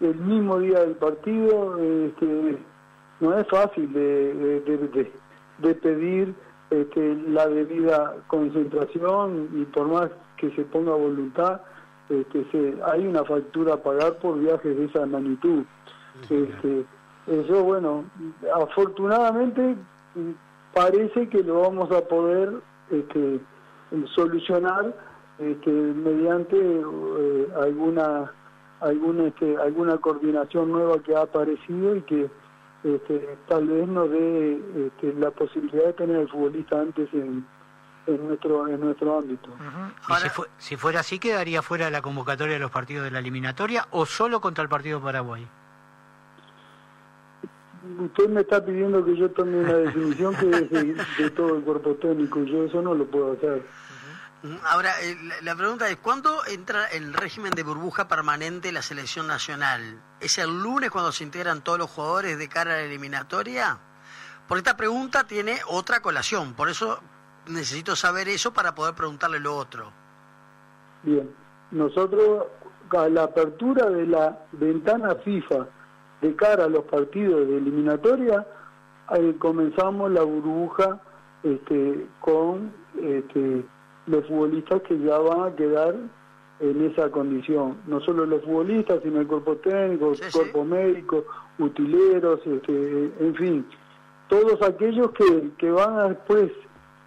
el 0.00 0.14
mismo 0.16 0.58
día 0.58 0.80
del 0.80 0.94
partido, 0.94 1.76
este, 1.78 2.58
no 3.20 3.36
es 3.36 3.46
fácil 3.48 3.92
de, 3.92 4.60
de, 4.60 5.10
de, 5.58 5.74
pedir 5.74 6.34
este, 6.70 7.16
la 7.28 7.48
debida 7.48 8.14
concentración 8.28 9.48
y 9.54 9.64
por 9.64 9.88
más 9.88 10.10
que 10.36 10.50
se 10.52 10.62
ponga 10.62 10.92
voluntad, 10.92 11.62
este, 12.08 12.46
se, 12.52 12.74
hay 12.92 13.06
una 13.06 13.24
factura 13.24 13.74
a 13.74 13.82
pagar 13.82 14.18
por 14.18 14.38
viajes 14.38 14.76
de 14.76 14.84
esa 14.84 15.04
magnitud. 15.04 15.64
Este, 16.22 16.84
eso, 17.28 17.62
bueno, 17.62 18.04
afortunadamente 18.54 19.76
parece 20.72 21.28
que 21.28 21.42
lo 21.42 21.60
vamos 21.60 21.90
a 21.90 22.00
poder 22.00 22.54
este, 22.90 23.40
solucionar 24.14 24.94
este, 25.38 25.70
mediante 25.70 26.56
eh, 26.56 27.48
alguna 27.62 28.32
alguna 28.80 29.24
este, 29.26 29.56
alguna 29.56 29.98
coordinación 29.98 30.70
nueva 30.70 31.02
que 31.02 31.14
ha 31.14 31.22
aparecido 31.22 31.96
y 31.96 32.02
que 32.02 32.30
este, 32.84 33.36
tal 33.48 33.66
vez 33.66 33.88
nos 33.88 34.10
dé 34.10 34.62
este, 34.86 35.12
la 35.14 35.30
posibilidad 35.30 35.86
de 35.86 35.92
tener 35.94 36.16
al 36.16 36.28
futbolista 36.28 36.80
antes 36.80 37.12
en, 37.12 37.44
en 38.06 38.28
nuestro 38.28 38.68
en 38.68 38.80
nuestro 38.80 39.18
ámbito. 39.18 39.50
si, 40.58 40.76
fuera 40.76 41.00
así, 41.00 41.18
quedaría 41.18 41.60
fuera 41.60 41.90
la 41.90 42.02
convocatoria 42.02 42.54
de 42.54 42.60
los 42.60 42.70
partidos 42.70 43.04
de 43.04 43.10
la 43.10 43.18
eliminatoria 43.18 43.86
o 43.90 44.06
solo 44.06 44.40
contra 44.40 44.62
el 44.62 44.68
partido 44.68 45.00
Paraguay? 45.00 45.46
Usted 47.96 48.28
me 48.28 48.42
está 48.42 48.64
pidiendo 48.64 49.04
que 49.04 49.16
yo 49.16 49.30
tome 49.30 49.58
una 49.58 49.74
definición 49.74 50.34
que 50.36 50.50
es 50.50 50.70
de, 50.70 51.30
todo 51.30 51.56
el 51.56 51.62
cuerpo 51.62 51.94
técnico 51.94 52.42
yo 52.44 52.64
eso 52.64 52.82
no 52.82 52.94
lo 52.94 53.06
puedo 53.06 53.32
hacer. 53.32 53.66
Ahora, 54.64 54.90
eh, 55.02 55.16
la 55.42 55.56
pregunta 55.56 55.88
es, 55.88 55.96
¿cuándo 55.96 56.44
entra 56.46 56.86
el 56.86 57.12
régimen 57.12 57.52
de 57.52 57.64
burbuja 57.64 58.06
permanente 58.06 58.70
la 58.70 58.82
selección 58.82 59.26
nacional? 59.26 60.00
¿Es 60.20 60.38
el 60.38 60.62
lunes 60.62 60.90
cuando 60.90 61.10
se 61.10 61.24
integran 61.24 61.62
todos 61.62 61.78
los 61.78 61.90
jugadores 61.90 62.38
de 62.38 62.48
cara 62.48 62.74
a 62.74 62.76
la 62.76 62.82
eliminatoria? 62.82 63.78
Porque 64.46 64.60
esta 64.60 64.76
pregunta 64.76 65.24
tiene 65.24 65.58
otra 65.66 66.00
colación, 66.00 66.54
por 66.54 66.68
eso 66.68 67.00
necesito 67.46 67.96
saber 67.96 68.28
eso 68.28 68.52
para 68.52 68.74
poder 68.74 68.94
preguntarle 68.94 69.40
lo 69.40 69.56
otro. 69.56 69.92
Bien, 71.02 71.30
nosotros 71.70 72.46
a 72.96 73.08
la 73.08 73.24
apertura 73.24 73.90
de 73.90 74.06
la 74.06 74.38
ventana 74.52 75.14
FIFA 75.16 75.66
de 76.20 76.34
cara 76.34 76.64
a 76.64 76.68
los 76.68 76.84
partidos 76.84 77.46
de 77.48 77.58
eliminatoria, 77.58 78.46
comenzamos 79.38 80.10
la 80.10 80.22
burbuja 80.22 81.00
este, 81.42 82.06
con 82.20 82.72
este, 83.00 83.64
los 84.06 84.26
futbolistas 84.26 84.82
que 84.82 84.98
ya 84.98 85.18
van 85.18 85.52
a 85.52 85.56
quedar 85.56 85.94
en 86.60 86.84
esa 86.90 87.10
condición. 87.10 87.78
No 87.86 88.00
solo 88.00 88.26
los 88.26 88.42
futbolistas, 88.42 89.00
sino 89.02 89.20
el 89.20 89.26
cuerpo 89.26 89.56
técnico, 89.56 90.12
el 90.12 90.32
cuerpo 90.32 90.64
médico, 90.64 91.24
utileros, 91.58 92.40
este, 92.44 93.12
en 93.20 93.34
fin, 93.36 93.66
todos 94.28 94.60
aquellos 94.62 95.10
que, 95.12 95.50
que 95.58 95.70
van 95.70 95.98
a 95.98 96.08
después, 96.08 96.50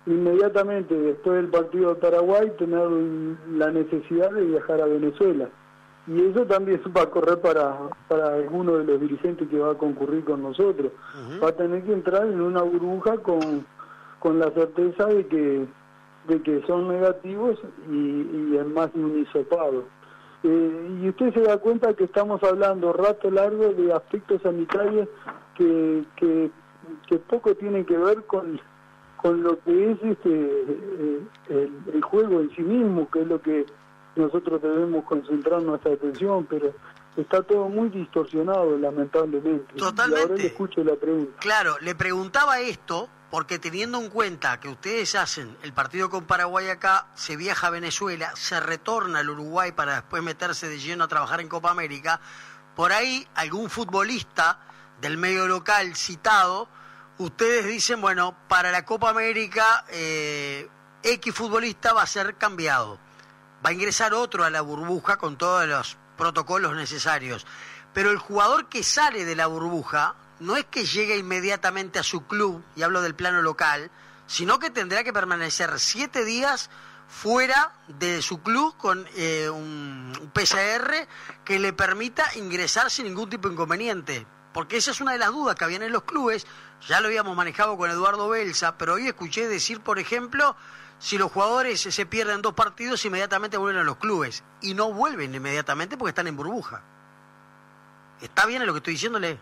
inmediatamente 0.06 0.96
después 0.96 1.36
del 1.36 1.50
partido 1.50 1.94
de 1.94 2.02
Paraguay, 2.02 2.52
tener 2.58 2.88
la 3.52 3.72
necesidad 3.72 4.32
de 4.32 4.46
viajar 4.46 4.82
a 4.82 4.86
Venezuela. 4.86 5.50
Y 6.08 6.20
eso 6.20 6.46
también 6.46 6.82
va 6.98 7.04
a 7.04 7.10
correr 7.10 7.40
para, 7.42 7.78
para 8.08 8.36
alguno 8.36 8.78
de 8.78 8.86
los 8.86 9.00
dirigentes 9.00 9.48
que 9.48 9.60
va 9.60 9.72
a 9.72 9.78
concurrir 9.78 10.24
con 10.24 10.42
nosotros. 10.42 10.92
Va 11.42 11.50
a 11.50 11.56
tener 11.56 11.84
que 11.84 11.94
entrar 11.94 12.26
en 12.26 12.42
una 12.42 12.64
burbuja 12.64 13.18
con, 13.18 13.66
con 14.20 14.40
la 14.40 14.50
certeza 14.52 15.06
de 15.06 15.28
que 15.28 15.68
de 16.28 16.42
que 16.42 16.62
son 16.68 16.88
negativos 16.88 17.58
y, 17.90 17.96
y 17.96 18.58
es 18.58 18.66
más 18.68 18.94
de 18.94 19.04
un 19.04 19.20
hisopado. 19.20 19.86
Eh, 20.44 21.00
y 21.02 21.10
usted 21.10 21.34
se 21.34 21.42
da 21.42 21.58
cuenta 21.58 21.94
que 21.94 22.06
estamos 22.06 22.42
hablando 22.44 22.94
rato 22.94 23.30
largo 23.30 23.70
de 23.70 23.94
aspectos 23.94 24.42
sanitarios 24.42 25.08
que, 25.56 26.04
que, 26.16 26.50
poco 27.30 27.54
tienen 27.56 27.86
que 27.86 27.98
ver 27.98 28.24
con, 28.26 28.60
con 29.18 29.44
lo 29.44 29.60
que 29.60 29.92
es 29.92 29.98
este 30.04 30.30
eh, 30.30 31.22
el, 31.50 31.72
el, 31.94 32.02
juego 32.02 32.40
en 32.40 32.50
sí 32.56 32.64
mismo, 32.64 33.10
que 33.12 33.22
es 33.22 33.28
lo 33.28 33.42
que 33.42 33.66
nosotros 34.16 34.62
debemos 34.62 35.06
concentrar 35.06 35.62
nuestra 35.62 35.94
atención, 35.94 36.46
pero 36.50 36.74
está 37.16 37.42
todo 37.44 37.70
muy 37.70 37.90
distorsionado 37.90 38.78
lamentablemente. 38.78 39.74
Totalmente. 39.76 40.20
Y 40.20 40.24
ahora 40.24 40.36
le 40.36 40.48
escucho 40.48 40.84
la 40.84 40.96
pregunta. 40.96 41.40
Claro, 41.40 41.78
le 41.80 41.96
preguntaba 41.96 42.60
esto 42.60 43.10
porque 43.32 43.60
teniendo 43.60 43.98
en 43.98 44.10
cuenta 44.10 44.60
que 44.60 44.68
ustedes 44.68 45.16
hacen 45.16 45.56
el 45.64 45.72
partido 45.72 46.10
con 46.10 46.26
Paraguay 46.26 46.68
acá, 46.68 47.08
se 47.16 47.38
viaja 47.38 47.68
a 47.68 47.70
Venezuela, 47.70 48.36
se 48.36 48.60
retorna 48.60 49.20
al 49.20 49.30
Uruguay 49.30 49.72
para 49.72 49.96
después 49.96 50.22
meterse 50.22 50.68
de 50.68 50.78
lleno 50.80 51.06
a 51.06 51.08
trabajar 51.08 51.40
en 51.40 51.48
Copa 51.48 51.72
América, 51.72 52.20
por 52.76 52.92
ahí 52.92 53.26
algún 53.36 53.70
futbolista 53.70 54.60
del 55.00 55.18
medio 55.18 55.48
local 55.48 55.96
citado, 55.96 56.68
ustedes 57.20 57.66
dicen, 57.66 58.02
bueno, 58.02 58.36
para 58.50 58.70
la 58.70 58.84
Copa 58.84 59.10
América 59.10 59.86
eh, 59.90 60.68
X 61.02 61.34
futbolista 61.34 61.94
va 61.94 62.04
a 62.04 62.08
ser 62.08 62.36
cambiado, 62.36 63.00
va 63.66 63.70
a 63.70 63.74
ingresar 63.74 64.14
otro 64.14 64.44
a 64.44 64.50
la 64.50 64.62
burbuja 64.62 65.18
con 65.18 65.38
todos 65.38 65.68
los 65.68 65.98
protocolos 66.18 66.76
necesarios, 66.76 67.46
pero 67.94 68.12
el 68.12 68.18
jugador 68.18 68.68
que 68.70 68.84
sale 68.84 69.26
de 69.26 69.36
la 69.36 69.48
burbuja 69.48 70.16
no 70.40 70.58
es 70.58 70.66
que 70.66 70.86
llegue 70.86 71.18
inmediatamente 71.18 72.00
a 72.00 72.04
su 72.04 72.26
club, 72.26 72.64
y 72.76 72.82
hablo 72.82 73.02
del 73.02 73.16
plano 73.16 73.42
local, 73.42 73.92
sino 74.28 74.60
que 74.60 74.70
tendrá 74.70 75.04
que 75.04 75.14
permanecer 75.14 75.80
siete 75.80 76.26
días 76.26 76.70
fuera 77.08 77.74
de 77.88 78.22
su 78.22 78.42
club 78.42 78.76
con 78.78 79.06
eh, 79.16 79.50
un 79.50 80.32
PCR 80.34 81.08
que 81.44 81.60
le 81.60 81.74
permita 81.74 82.26
ingresar 82.36 82.90
sin 82.90 83.06
ningún 83.06 83.30
tipo 83.30 83.48
de 83.48 83.54
inconveniente. 83.54 84.26
Porque 84.54 84.78
esa 84.78 84.92
es 84.92 85.02
una 85.02 85.14
de 85.14 85.18
las 85.18 85.32
dudas 85.32 85.56
que 85.56 85.64
habían 85.64 85.84
en 85.84 85.92
los 85.92 86.04
clubes, 86.04 86.48
ya 86.88 87.00
lo 87.00 87.08
habíamos 87.08 87.36
manejado 87.36 87.78
con 87.78 87.92
Eduardo 87.92 88.30
Belsa, 88.30 88.78
pero 88.78 88.94
hoy 88.94 89.08
escuché 89.08 89.48
decir, 89.48 89.82
por 89.82 90.00
ejemplo, 90.00 90.56
si 91.02 91.18
los 91.18 91.32
jugadores 91.32 91.82
se 91.82 92.06
pierden 92.06 92.44
dos 92.44 92.54
partidos, 92.54 93.04
inmediatamente 93.06 93.58
vuelven 93.58 93.82
a 93.82 93.84
los 93.84 93.96
clubes. 93.98 94.44
Y 94.62 94.76
no 94.76 94.94
vuelven 94.94 95.34
inmediatamente 95.34 95.98
porque 95.98 96.10
están 96.10 96.28
en 96.28 96.38
burbuja. 96.38 96.84
¿Está 98.22 98.46
bien 98.46 98.64
lo 98.68 98.72
que 98.72 98.78
estoy 98.78 98.94
diciéndole? 98.94 99.40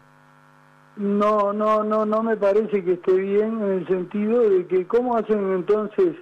No, 0.95 1.51
no, 1.51 1.83
no, 1.83 2.05
no 2.05 2.23
me 2.23 2.37
parece 2.37 2.81
que 2.81 2.93
esté 2.93 3.11
bien 3.11 3.61
en 3.61 3.71
el 3.71 3.87
sentido 3.87 4.49
de 4.49 4.67
que 4.67 4.87
cómo 4.87 5.17
hacen 5.17 5.51
entonces 5.51 6.15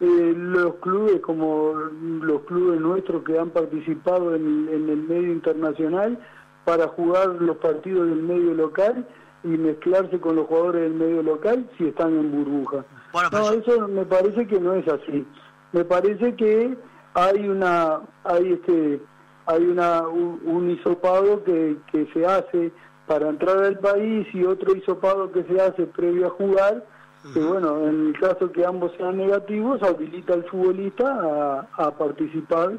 eh, 0.00 0.34
los 0.36 0.74
clubes 0.76 1.20
como 1.20 1.72
los 1.72 2.42
clubes 2.42 2.80
nuestros 2.80 3.22
que 3.22 3.38
han 3.38 3.50
participado 3.50 4.34
en, 4.34 4.68
el 4.68 5.04
medio 5.04 5.32
internacional 5.32 6.18
para 6.64 6.88
jugar 6.88 7.28
los 7.40 7.58
partidos 7.58 8.08
del 8.08 8.22
medio 8.22 8.54
local 8.54 9.06
y 9.44 9.48
mezclarse 9.48 10.18
con 10.18 10.34
los 10.34 10.48
jugadores 10.48 10.82
del 10.82 10.94
medio 10.94 11.22
local 11.22 11.70
si 11.78 11.86
están 11.86 12.18
en 12.18 12.32
burbuja. 12.32 12.84
No, 13.12 13.52
eso 13.52 13.88
me 13.88 14.04
parece 14.04 14.46
que 14.46 14.60
no 14.60 14.74
es 14.74 14.86
así. 14.88 15.26
Me 15.72 15.84
parece 15.84 16.34
que 16.36 16.76
hay 17.14 17.48
una, 17.48 18.00
hay 18.24 18.52
este, 18.52 19.00
hay 19.46 19.64
una 19.64 20.06
un, 20.06 20.70
hisopado 20.70 21.42
que, 21.44 21.76
que 21.90 22.06
se 22.12 22.26
hace 22.26 22.72
para 23.06 23.28
entrar 23.28 23.58
al 23.64 23.78
país 23.78 24.26
y 24.32 24.44
otro 24.44 24.74
hisopado 24.76 25.32
que 25.32 25.42
se 25.44 25.60
hace 25.60 25.86
previo 25.86 26.28
a 26.28 26.30
jugar, 26.30 26.86
que 27.34 27.40
bueno, 27.40 27.86
en 27.86 28.06
el 28.06 28.18
caso 28.20 28.52
que 28.52 28.64
ambos 28.64 28.92
sean 28.96 29.16
negativos, 29.16 29.82
habilita 29.82 30.34
al 30.34 30.44
futbolista 30.44 31.66
a, 31.76 31.90
participar 31.98 32.78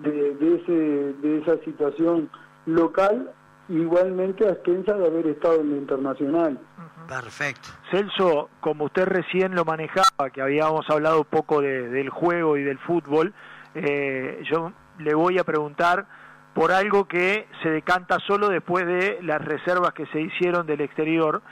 de, 0.00 0.30
ese, 0.32 0.72
de 1.22 1.38
esa 1.38 1.56
situación 1.64 2.28
local, 2.66 3.32
igualmente 3.70 4.48
a 4.48 4.54
de 4.54 5.06
haber 5.06 5.26
estado 5.28 5.60
en 5.60 5.70
lo 5.70 5.76
internacional. 5.76 6.58
Perfecto. 7.08 7.68
Celso, 7.90 8.50
como 8.60 8.84
usted 8.84 9.04
recién 9.06 9.54
lo 9.54 9.64
manejaba, 9.64 10.30
que 10.32 10.42
habíamos 10.42 10.88
hablado 10.90 11.20
un 11.20 11.26
poco 11.26 11.60
del 11.60 12.08
juego 12.10 12.56
y 12.56 12.62
del 12.62 12.78
fútbol, 12.78 13.32
eh, 13.74 14.42
yo 14.50 14.72
le 14.98 15.14
voy 15.14 15.38
a 15.38 15.44
preguntar 15.44 16.06
por 16.54 16.72
algo 16.72 17.06
que 17.06 17.46
se 17.62 17.70
decanta 17.70 18.18
solo 18.26 18.48
después 18.48 18.86
de 18.86 19.18
las 19.22 19.42
reservas 19.44 19.92
que 19.92 20.06
se 20.06 20.20
hicieron 20.20 20.66
del 20.66 20.80
exterior, 20.80 21.42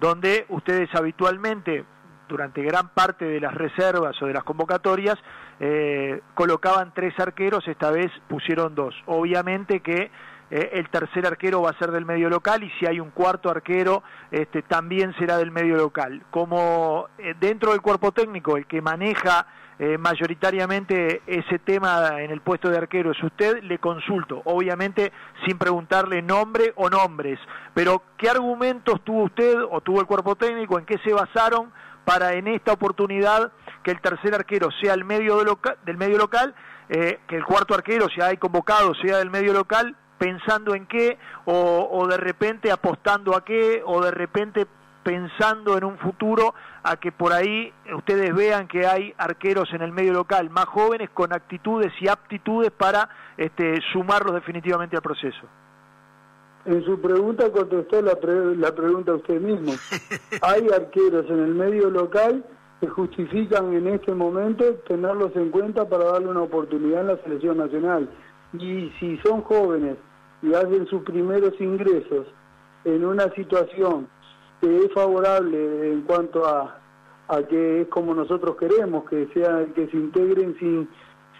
donde 0.00 0.46
ustedes 0.48 0.88
habitualmente, 0.94 1.84
durante 2.28 2.62
gran 2.62 2.88
parte 2.88 3.26
de 3.26 3.40
las 3.40 3.54
reservas 3.54 4.20
o 4.20 4.26
de 4.26 4.32
las 4.32 4.44
convocatorias, 4.44 5.16
eh, 5.60 6.20
colocaban 6.34 6.92
tres 6.94 7.18
arqueros, 7.18 7.66
esta 7.68 7.90
vez 7.90 8.10
pusieron 8.28 8.74
dos. 8.74 8.94
Obviamente 9.06 9.80
que 9.80 10.10
eh, 10.48 10.70
el 10.74 10.88
tercer 10.90 11.26
arquero 11.26 11.62
va 11.62 11.70
a 11.70 11.78
ser 11.78 11.90
del 11.90 12.04
medio 12.04 12.28
local 12.30 12.62
y 12.62 12.70
si 12.78 12.86
hay 12.86 13.00
un 13.00 13.10
cuarto 13.10 13.50
arquero 13.50 14.04
este, 14.30 14.62
también 14.62 15.12
será 15.18 15.38
del 15.38 15.50
medio 15.50 15.76
local. 15.76 16.22
Como 16.30 17.08
eh, 17.18 17.34
dentro 17.40 17.72
del 17.72 17.80
cuerpo 17.80 18.12
técnico 18.12 18.56
el 18.56 18.66
que 18.66 18.80
maneja 18.80 19.46
eh, 19.78 19.98
mayoritariamente 19.98 21.22
ese 21.26 21.58
tema 21.58 22.22
en 22.22 22.30
el 22.30 22.40
puesto 22.42 22.70
de 22.70 22.78
arquero 22.78 23.10
es 23.10 23.22
usted, 23.22 23.62
le 23.64 23.78
consulto, 23.78 24.40
obviamente 24.44 25.12
sin 25.44 25.58
preguntarle 25.58 26.22
nombre 26.22 26.72
o 26.76 26.88
nombres, 26.88 27.40
pero 27.74 28.02
¿qué 28.16 28.30
argumentos 28.30 29.02
tuvo 29.04 29.24
usted 29.24 29.56
o 29.70 29.80
tuvo 29.80 30.00
el 30.00 30.06
cuerpo 30.06 30.36
técnico, 30.36 30.78
en 30.78 30.86
qué 30.86 30.96
se 30.98 31.12
basaron 31.12 31.72
para 32.04 32.34
en 32.34 32.46
esta 32.46 32.72
oportunidad 32.72 33.52
que 33.82 33.90
el 33.90 34.00
tercer 34.00 34.34
arquero 34.34 34.70
sea 34.80 34.94
el 34.94 35.04
medio 35.04 35.36
del 35.84 35.96
medio 35.96 36.18
local, 36.18 36.54
que 36.88 37.36
el 37.36 37.44
cuarto 37.44 37.74
arquero, 37.74 38.08
si 38.08 38.20
hay 38.20 38.36
convocado, 38.36 38.94
sea 38.94 39.18
del 39.18 39.28
medio 39.28 39.52
local, 39.52 39.96
pensando 40.18 40.74
en 40.74 40.86
qué, 40.86 41.18
o, 41.44 42.06
de 42.08 42.16
repente 42.16 42.70
apostando 42.70 43.36
a 43.36 43.44
qué, 43.44 43.82
o 43.84 44.02
de 44.02 44.10
repente 44.10 44.66
pensando 45.02 45.78
en 45.78 45.84
un 45.84 45.98
futuro 45.98 46.54
a 46.82 46.96
que 46.96 47.12
por 47.12 47.32
ahí 47.32 47.72
ustedes 47.94 48.34
vean 48.34 48.66
que 48.66 48.86
hay 48.86 49.14
arqueros 49.18 49.72
en 49.72 49.82
el 49.82 49.92
medio 49.92 50.12
local 50.12 50.50
más 50.50 50.64
jóvenes 50.64 51.10
con 51.10 51.32
actitudes 51.32 51.92
y 52.00 52.08
aptitudes 52.08 52.72
para 52.72 53.08
este, 53.36 53.80
sumarlos 53.92 54.34
definitivamente 54.34 54.96
al 54.96 55.02
proceso. 55.02 55.46
En 56.64 56.84
su 56.84 57.00
pregunta 57.00 57.52
contestó 57.52 58.02
la, 58.02 58.18
la 58.56 58.74
pregunta 58.74 59.14
usted 59.14 59.40
mismo. 59.40 59.72
Hay 60.42 60.66
arqueros 60.74 61.26
en 61.30 61.38
el 61.38 61.54
medio 61.54 61.88
local 61.88 62.44
que 62.80 62.88
justifican 62.88 63.72
en 63.72 63.86
este 63.86 64.12
momento 64.12 64.64
tenerlos 64.86 65.34
en 65.36 65.50
cuenta 65.50 65.88
para 65.88 66.04
darle 66.04 66.28
una 66.28 66.42
oportunidad 66.42 67.02
en 67.02 67.06
la 67.06 67.16
selección 67.18 67.58
nacional. 67.58 68.08
Y 68.58 68.92
si 69.00 69.18
son 69.18 69.42
jóvenes 69.42 69.96
y 70.42 70.54
hacen 70.54 70.86
sus 70.86 71.02
primeros 71.02 71.58
ingresos 71.60 72.26
en 72.84 73.04
una 73.04 73.30
situación 73.34 74.08
que 74.60 74.78
es 74.84 74.92
favorable 74.92 75.92
en 75.92 76.02
cuanto 76.02 76.46
a, 76.46 76.78
a 77.28 77.42
que 77.42 77.82
es 77.82 77.88
como 77.88 78.14
nosotros 78.14 78.56
queremos, 78.56 79.08
que 79.08 79.28
sea 79.34 79.66
que 79.74 79.88
se 79.88 79.96
integren 79.96 80.56
sin, 80.58 80.88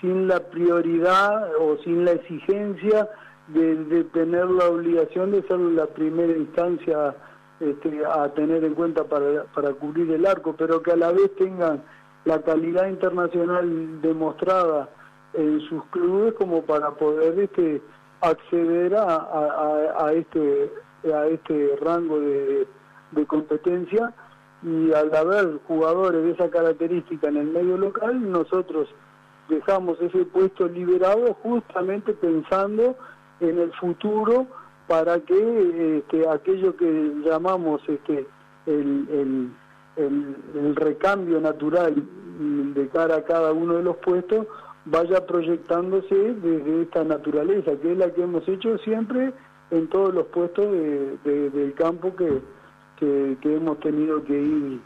sin 0.00 0.28
la 0.28 0.40
prioridad 0.40 1.50
o 1.60 1.78
sin 1.84 2.04
la 2.04 2.12
exigencia 2.12 3.08
de, 3.48 4.04
tener 4.12 4.46
la 4.46 4.68
obligación 4.68 5.30
de 5.30 5.42
ser 5.42 5.58
la 5.58 5.86
primera 5.86 6.36
instancia 6.36 7.14
este, 7.60 8.04
a 8.04 8.28
tener 8.34 8.64
en 8.64 8.74
cuenta 8.74 9.04
para, 9.04 9.44
para 9.54 9.72
cubrir 9.74 10.10
el 10.10 10.26
arco, 10.26 10.54
pero 10.58 10.82
que 10.82 10.92
a 10.92 10.96
la 10.96 11.12
vez 11.12 11.34
tengan 11.36 11.82
la 12.24 12.42
calidad 12.42 12.88
internacional 12.88 14.00
demostrada 14.02 14.88
en 15.36 15.60
sus 15.68 15.84
clubes 15.86 16.34
como 16.34 16.62
para 16.62 16.90
poder 16.92 17.38
este, 17.38 17.82
acceder 18.20 18.94
a, 18.96 20.12
este 20.12 20.70
a 21.14 21.26
este 21.26 21.76
rango 21.80 22.18
de, 22.20 22.66
competencia. 23.26 24.12
Y 24.62 24.92
al 24.92 25.14
haber 25.14 25.58
jugadores 25.68 26.24
de 26.24 26.30
esa 26.32 26.50
característica 26.50 27.28
en 27.28 27.36
el 27.36 27.46
medio 27.48 27.76
local 27.76 28.30
nosotros 28.30 28.88
dejamos 29.48 30.00
ese 30.00 30.24
puesto 30.24 30.66
liberado 30.66 31.34
justamente 31.42 32.14
pensando 32.14 32.96
en 33.40 33.58
el 33.58 33.72
futuro 33.74 34.46
para 34.88 35.20
que 35.20 35.98
este, 35.98 36.28
aquello 36.28 36.74
que 36.76 37.12
llamamos 37.22 37.80
este 37.86 38.26
el, 38.66 39.52
el 39.96 40.76
recambio 40.76 41.40
natural 41.40 41.94
de 42.74 42.88
cara 42.88 43.16
a 43.16 43.24
cada 43.24 43.52
uno 43.52 43.74
de 43.74 43.82
los 43.82 43.96
puestos 43.98 44.46
vaya 44.86 45.26
proyectándose 45.26 46.14
desde 46.14 46.82
esta 46.82 47.04
naturaleza, 47.04 47.72
que 47.82 47.92
es 47.92 47.98
la 47.98 48.10
que 48.12 48.22
hemos 48.22 48.48
hecho 48.48 48.78
siempre 48.78 49.32
en 49.70 49.88
todos 49.88 50.14
los 50.14 50.26
puestos 50.26 50.64
de, 50.70 51.50
del 51.50 51.74
campo 51.74 52.14
que, 52.14 52.40
que, 52.98 53.56
hemos 53.56 53.78
tenido 53.80 54.22
que 54.24 54.40
ir 54.40 54.80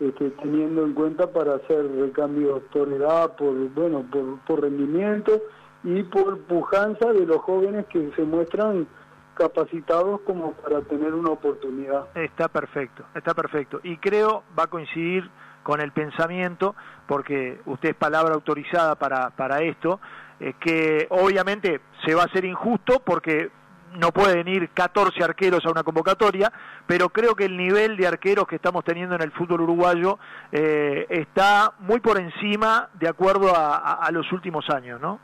este, 0.00 0.30
teniendo 0.30 0.84
en 0.84 0.92
cuenta 0.92 1.30
para 1.32 1.54
hacer 1.54 1.88
recambios 2.00 2.62
por 2.72 2.92
edad, 2.92 3.36
por 3.36 3.54
bueno, 3.70 4.04
por, 4.10 4.38
por 4.40 4.62
rendimiento 4.62 5.40
y 5.84 6.02
por 6.02 6.38
pujanza 6.40 7.12
de 7.12 7.24
los 7.24 7.38
jóvenes 7.38 7.86
que 7.86 8.10
se 8.16 8.24
muestran 8.24 8.86
capacitados 9.34 10.20
como 10.22 10.52
para 10.52 10.80
tener 10.82 11.14
una 11.14 11.30
oportunidad. 11.30 12.06
Está 12.16 12.48
perfecto, 12.48 13.04
está 13.14 13.34
perfecto. 13.34 13.80
Y 13.82 13.96
creo 13.98 14.42
va 14.58 14.64
a 14.64 14.66
coincidir 14.68 15.28
con 15.64 15.80
el 15.80 15.90
pensamiento, 15.90 16.76
porque 17.08 17.60
usted 17.66 17.90
es 17.90 17.96
palabra 17.96 18.34
autorizada 18.34 18.94
para, 18.94 19.30
para 19.30 19.62
esto, 19.62 19.98
eh, 20.38 20.54
que 20.60 21.08
obviamente 21.10 21.80
se 22.04 22.14
va 22.14 22.22
a 22.22 22.26
hacer 22.26 22.44
injusto 22.44 23.00
porque 23.04 23.50
no 23.96 24.10
pueden 24.10 24.46
ir 24.48 24.70
14 24.70 25.22
arqueros 25.22 25.64
a 25.64 25.70
una 25.70 25.82
convocatoria, 25.82 26.52
pero 26.86 27.08
creo 27.08 27.34
que 27.34 27.44
el 27.44 27.56
nivel 27.56 27.96
de 27.96 28.06
arqueros 28.06 28.46
que 28.46 28.56
estamos 28.56 28.84
teniendo 28.84 29.14
en 29.14 29.22
el 29.22 29.32
fútbol 29.32 29.62
uruguayo 29.62 30.18
eh, 30.52 31.06
está 31.08 31.72
muy 31.80 32.00
por 32.00 32.18
encima 32.18 32.88
de 32.94 33.08
acuerdo 33.08 33.52
a, 33.54 34.08
los 34.12 34.30
últimos 34.32 34.68
años, 34.70 35.00
¿no? 35.00 35.18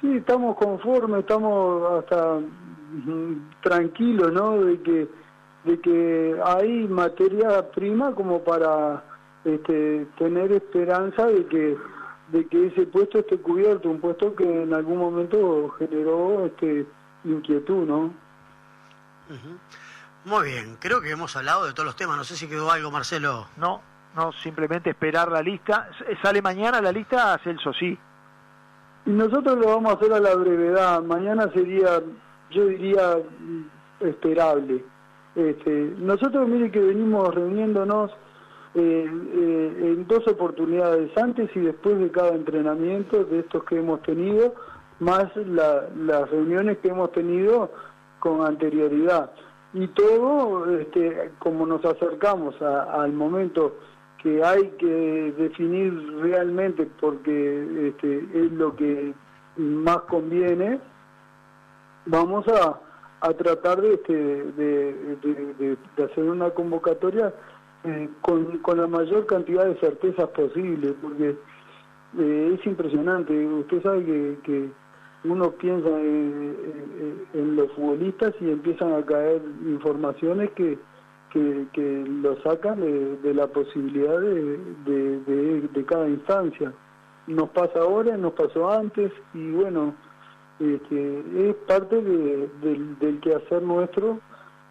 Sí, 0.00 0.16
estamos 0.18 0.56
conformes, 0.56 1.20
estamos 1.20 2.04
hasta 2.04 2.34
mm, 2.34 3.50
tranquilos, 3.62 4.32
¿no? 4.32 4.60
De 4.62 4.80
que 4.82 5.08
de 5.66 5.80
que 5.80 6.40
hay 6.44 6.88
materia 6.88 7.70
prima 7.72 8.14
como 8.14 8.42
para 8.42 9.02
este, 9.44 10.06
tener 10.16 10.52
esperanza 10.52 11.26
de 11.26 11.46
que 11.46 11.76
de 12.28 12.46
que 12.48 12.66
ese 12.66 12.86
puesto 12.86 13.20
esté 13.20 13.38
cubierto, 13.38 13.88
un 13.88 14.00
puesto 14.00 14.34
que 14.34 14.62
en 14.62 14.74
algún 14.74 14.98
momento 14.98 15.68
generó 15.78 16.46
este 16.46 16.84
inquietud, 17.24 17.86
¿no? 17.86 18.12
Muy 20.24 20.48
bien, 20.48 20.76
creo 20.80 21.00
que 21.00 21.10
hemos 21.10 21.36
hablado 21.36 21.66
de 21.66 21.72
todos 21.72 21.86
los 21.86 21.96
temas, 21.96 22.16
no 22.16 22.24
sé 22.24 22.34
si 22.34 22.48
quedó 22.48 22.70
algo, 22.70 22.90
Marcelo. 22.90 23.46
No, 23.56 23.80
no, 24.16 24.32
simplemente 24.32 24.90
esperar 24.90 25.30
la 25.30 25.40
lista. 25.40 25.88
¿Sale 26.20 26.42
mañana 26.42 26.80
la 26.80 26.90
lista, 26.90 27.38
Celso? 27.44 27.72
Sí. 27.72 27.96
Y 29.04 29.10
nosotros 29.10 29.56
lo 29.56 29.68
vamos 29.68 29.92
a 29.92 29.96
hacer 29.96 30.12
a 30.12 30.18
la 30.18 30.34
brevedad. 30.34 31.02
Mañana 31.02 31.48
sería, 31.52 32.02
yo 32.50 32.66
diría, 32.66 33.18
esperable. 34.00 34.84
Este, 35.36 35.94
nosotros, 35.98 36.48
mire 36.48 36.70
que 36.70 36.80
venimos 36.80 37.34
reuniéndonos 37.34 38.10
eh, 38.74 39.06
eh, 39.06 39.76
en 39.82 40.06
dos 40.06 40.26
oportunidades, 40.26 41.10
antes 41.16 41.54
y 41.54 41.60
después 41.60 41.98
de 41.98 42.10
cada 42.10 42.34
entrenamiento 42.34 43.22
de 43.24 43.40
estos 43.40 43.64
que 43.64 43.78
hemos 43.78 44.02
tenido, 44.02 44.54
más 44.98 45.24
las 45.36 46.30
reuniones 46.30 46.78
que 46.78 46.88
hemos 46.88 47.12
tenido 47.12 47.70
con 48.18 48.46
anterioridad. 48.46 49.30
Y 49.74 49.88
todo, 49.88 50.70
este, 50.78 51.32
como 51.38 51.66
nos 51.66 51.84
acercamos 51.84 52.60
al 52.62 53.12
momento 53.12 53.76
que 54.22 54.42
hay 54.42 54.70
que 54.78 55.34
definir 55.36 55.92
realmente, 56.22 56.88
porque 56.98 57.88
este, 57.88 58.18
es 58.32 58.52
lo 58.52 58.74
que 58.74 59.12
más 59.58 59.98
conviene, 60.08 60.80
vamos 62.06 62.46
a 62.48 62.85
a 63.26 63.34
tratar 63.34 63.80
de, 63.80 63.94
este, 63.94 64.14
de, 64.14 65.76
de, 65.96 66.04
hacer 66.04 66.24
una 66.24 66.50
convocatoria 66.50 67.34
eh, 67.84 68.08
con, 68.20 68.58
con, 68.58 68.78
la 68.78 68.86
mayor 68.86 69.26
cantidad 69.26 69.66
de 69.66 69.74
certezas 69.80 70.28
posible, 70.28 70.94
porque 71.02 71.36
eh, 72.18 72.56
es 72.56 72.66
impresionante. 72.66 73.32
Usted 73.46 73.82
sabe 73.82 74.04
que, 74.04 74.38
que 74.44 74.68
uno 75.24 75.50
piensa 75.52 75.88
en, 75.88 77.56
los 77.56 77.72
futbolistas 77.72 78.32
y 78.40 78.50
empiezan 78.50 78.92
a 78.92 79.04
caer 79.04 79.42
informaciones 79.66 80.50
que, 80.52 80.78
que, 81.32 81.66
que 81.72 82.04
lo 82.06 82.40
sacan 82.42 82.80
de, 82.80 83.34
la 83.34 83.48
posibilidad 83.48 84.20
de, 84.20 85.68
de 85.72 85.84
cada 85.84 86.08
instancia. 86.08 86.72
Nos 87.26 87.50
pasa 87.50 87.80
ahora, 87.80 88.16
nos 88.16 88.34
pasó 88.34 88.70
antes 88.70 89.10
y 89.34 89.50
bueno, 89.50 89.94
este, 90.60 91.50
es 91.50 91.54
parte 91.66 91.96
del, 92.02 92.98
del 92.98 93.20
quehacer 93.20 93.62
nuestro 93.62 94.20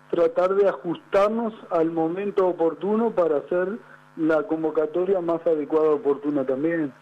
tratar 0.09 0.55
de 0.55 0.69
ajustarnos 0.69 1.53
al 1.71 1.91
momento 1.91 2.47
oportuno 2.47 3.11
para 3.11 3.37
hacer 3.37 3.77
la 4.17 4.43
convocatoria 4.43 5.19
más 5.21 5.45
adecuada 5.45 5.89
oportuna 5.89 6.45
también. 6.45 6.93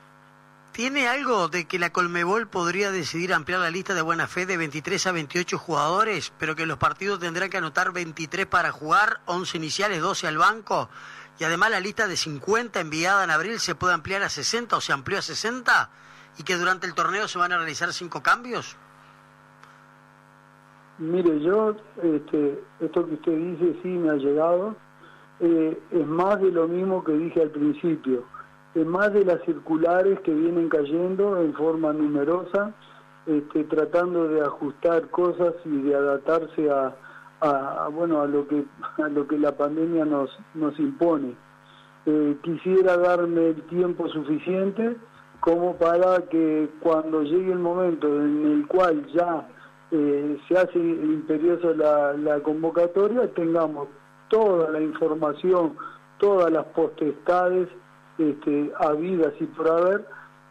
¿Tiene 0.72 1.08
algo 1.08 1.50
de 1.50 1.66
que 1.66 1.78
la 1.78 1.92
Colmebol 1.92 2.48
podría 2.48 2.90
decidir 2.90 3.32
ampliar 3.32 3.60
la 3.60 3.70
lista 3.70 3.94
de 3.94 4.02
buena 4.02 4.28
fe 4.28 4.48
de 4.48 4.58
23 4.58 5.06
a 5.06 5.12
28 5.12 5.60
jugadores, 5.60 6.34
pero 6.40 6.56
que 6.56 6.66
los 6.66 6.80
partidos 6.80 7.20
tendrán 7.20 7.52
que 7.52 7.58
anotar 7.58 7.92
23 7.92 8.48
para 8.48 8.72
jugar, 8.72 9.20
11 9.26 9.58
iniciales, 9.58 10.02
12 10.02 10.26
al 10.26 10.40
banco? 10.40 10.90
Y 11.40 11.44
además 11.44 11.70
la 11.70 11.80
lista 11.80 12.08
de 12.08 12.18
50 12.18 12.80
enviada 12.80 13.24
en 13.24 13.30
abril 13.30 13.60
se 13.60 13.76
puede 13.76 13.94
ampliar 13.94 14.24
a 14.24 14.30
60 14.30 14.76
o 14.76 14.82
se 14.82 14.94
amplió 14.94 15.20
a 15.20 15.22
60? 15.22 15.92
Y 16.38 16.44
que 16.44 16.56
durante 16.56 16.88
el 16.88 16.94
torneo 16.94 17.28
se 17.28 17.38
van 17.38 17.52
a 17.52 17.58
realizar 17.58 17.92
cinco 17.94 18.22
cambios? 18.22 18.78
Mire, 21.00 21.40
yo, 21.42 21.76
este, 22.02 22.64
esto 22.80 23.06
que 23.06 23.16
usted 23.16 23.38
dice 23.38 23.80
sí 23.82 23.90
me 23.90 24.12
ha 24.12 24.16
llegado, 24.16 24.76
eh, 25.40 25.82
es 25.92 26.08
más 26.08 26.40
de 26.40 26.52
lo 26.52 26.68
mismo 26.68 27.04
que 27.04 27.14
dije 27.14 27.42
al 27.42 27.50
principio, 27.50 28.24
es 28.76 28.86
más 28.86 29.12
de 29.14 29.26
las 29.26 29.42
circulares 29.44 30.20
que 30.22 30.34
vienen 30.34 30.70
cayendo 30.70 31.42
en 31.42 31.54
forma 31.54 31.94
numerosa 31.94 32.74
este, 33.26 33.64
tratando 33.66 34.28
de 34.28 34.42
ajustar 34.42 35.10
cosas 35.10 35.54
y 35.64 35.82
de 35.82 35.96
adaptarse 35.96 36.70
a, 36.70 36.94
a, 37.40 37.88
bueno 37.88 38.22
a 38.22 38.28
lo 38.28 38.48
que 38.48 38.66
a 39.02 39.08
lo 39.08 39.28
que 39.28 39.38
la 39.38 39.56
pandemia 39.56 40.04
nos 40.04 40.30
nos 40.54 40.78
impone. 40.80 41.36
Eh, 42.06 42.38
quisiera 42.44 42.98
darme 42.98 43.50
el 43.50 43.62
tiempo 43.64 44.10
suficiente 44.10 44.98
como 45.44 45.76
para 45.76 46.22
que 46.30 46.70
cuando 46.80 47.22
llegue 47.22 47.52
el 47.52 47.60
momento 47.60 48.08
en 48.08 48.46
el 48.46 48.68
cual 48.68 49.06
ya 49.14 49.46
eh, 49.92 50.40
se 50.48 50.58
hace 50.58 50.80
imperiosa 50.80 51.68
la, 52.16 52.40
convocatoria, 52.40 53.28
tengamos 53.34 53.90
toda 54.30 54.70
la 54.72 54.80
información, 54.80 55.76
todas 56.18 56.50
las 56.50 56.64
potestades 56.68 57.68
este, 58.18 58.72
habidas 58.80 59.34
y 59.42 59.44
por 59.48 59.68
haber 59.70 60.06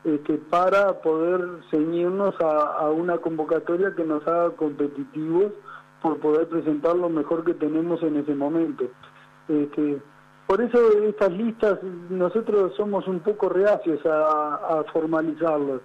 este, 0.05 0.35
para 0.51 1.01
poder 1.01 1.41
ceñirnos 1.71 2.35
a, 2.43 2.91
una 2.91 3.17
convocatoria 3.17 3.95
que 3.95 4.05
nos 4.05 4.27
haga 4.29 4.51
competitivos 4.51 5.53
por 6.03 6.19
poder 6.19 6.49
presentar 6.49 6.97
lo 6.97 7.09
mejor 7.09 7.45
que 7.45 7.55
tenemos 7.55 8.03
en 8.03 8.19
ese 8.19 8.35
momento. 8.35 8.85
Este, 9.49 10.03
por 10.53 10.61
eso 10.61 10.79
estas 11.09 11.33
listas 11.33 11.79
nosotros 12.11 12.75
somos 12.77 13.09
un 13.09 13.21
poco 13.21 13.49
reacios 13.49 14.05
a, 14.05 14.57
a 14.57 14.85
formalizarlas, 14.93 15.81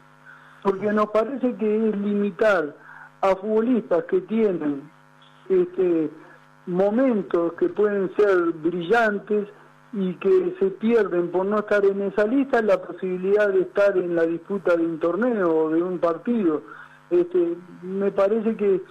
porque 0.62 0.92
nos 0.92 1.06
parece 1.12 1.56
que 1.56 1.88
es 1.88 1.98
limitar 1.98 2.76
a 3.22 3.36
futbolistas 3.38 4.04
que 4.10 4.20
tienen 4.20 4.92
este, 5.48 6.10
momentos 6.66 7.54
que 7.54 7.70
pueden 7.70 8.14
ser 8.18 8.52
brillantes 8.62 9.48
y 9.94 10.14
que 10.16 10.58
se 10.60 10.66
pierden 10.72 11.32
por 11.32 11.46
no 11.46 11.60
estar 11.60 11.86
en 11.86 12.02
esa 12.02 12.28
lista 12.28 12.62
la 12.62 12.82
posibilidad 12.82 13.48
de 13.48 13.62
estar 13.62 13.98
en 13.98 14.18
la 14.18 14.24
disputa 14.24 14.76
de 14.76 14.86
un 14.86 15.00
torneo 15.00 15.48
o 15.50 15.70
de 15.70 15.82
un 15.82 15.98
partido. 16.00 16.62
Este, 17.10 17.56
me 17.84 18.12
parece 18.12 18.58
que, 18.58 18.82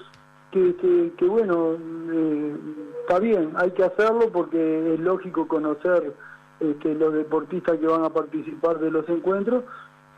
que, 0.81 1.13
que, 1.17 1.27
bueno, 1.27 1.77
eh, 2.13 2.57
está 3.01 3.19
bien, 3.19 3.53
hay 3.57 3.71
que 3.73 3.85
hacerlo 3.85 4.31
porque 4.33 4.95
es 4.95 5.01
lógico 5.01 5.47
conocer 5.47 6.15
este, 6.61 6.95
los 6.95 7.13
deportistas 7.13 7.79
que 7.79 7.87
van 7.87 8.05
a 8.05 8.11
participar 8.11 8.79
de 8.79 8.91
los 8.91 9.09
encuentros, 9.09 9.65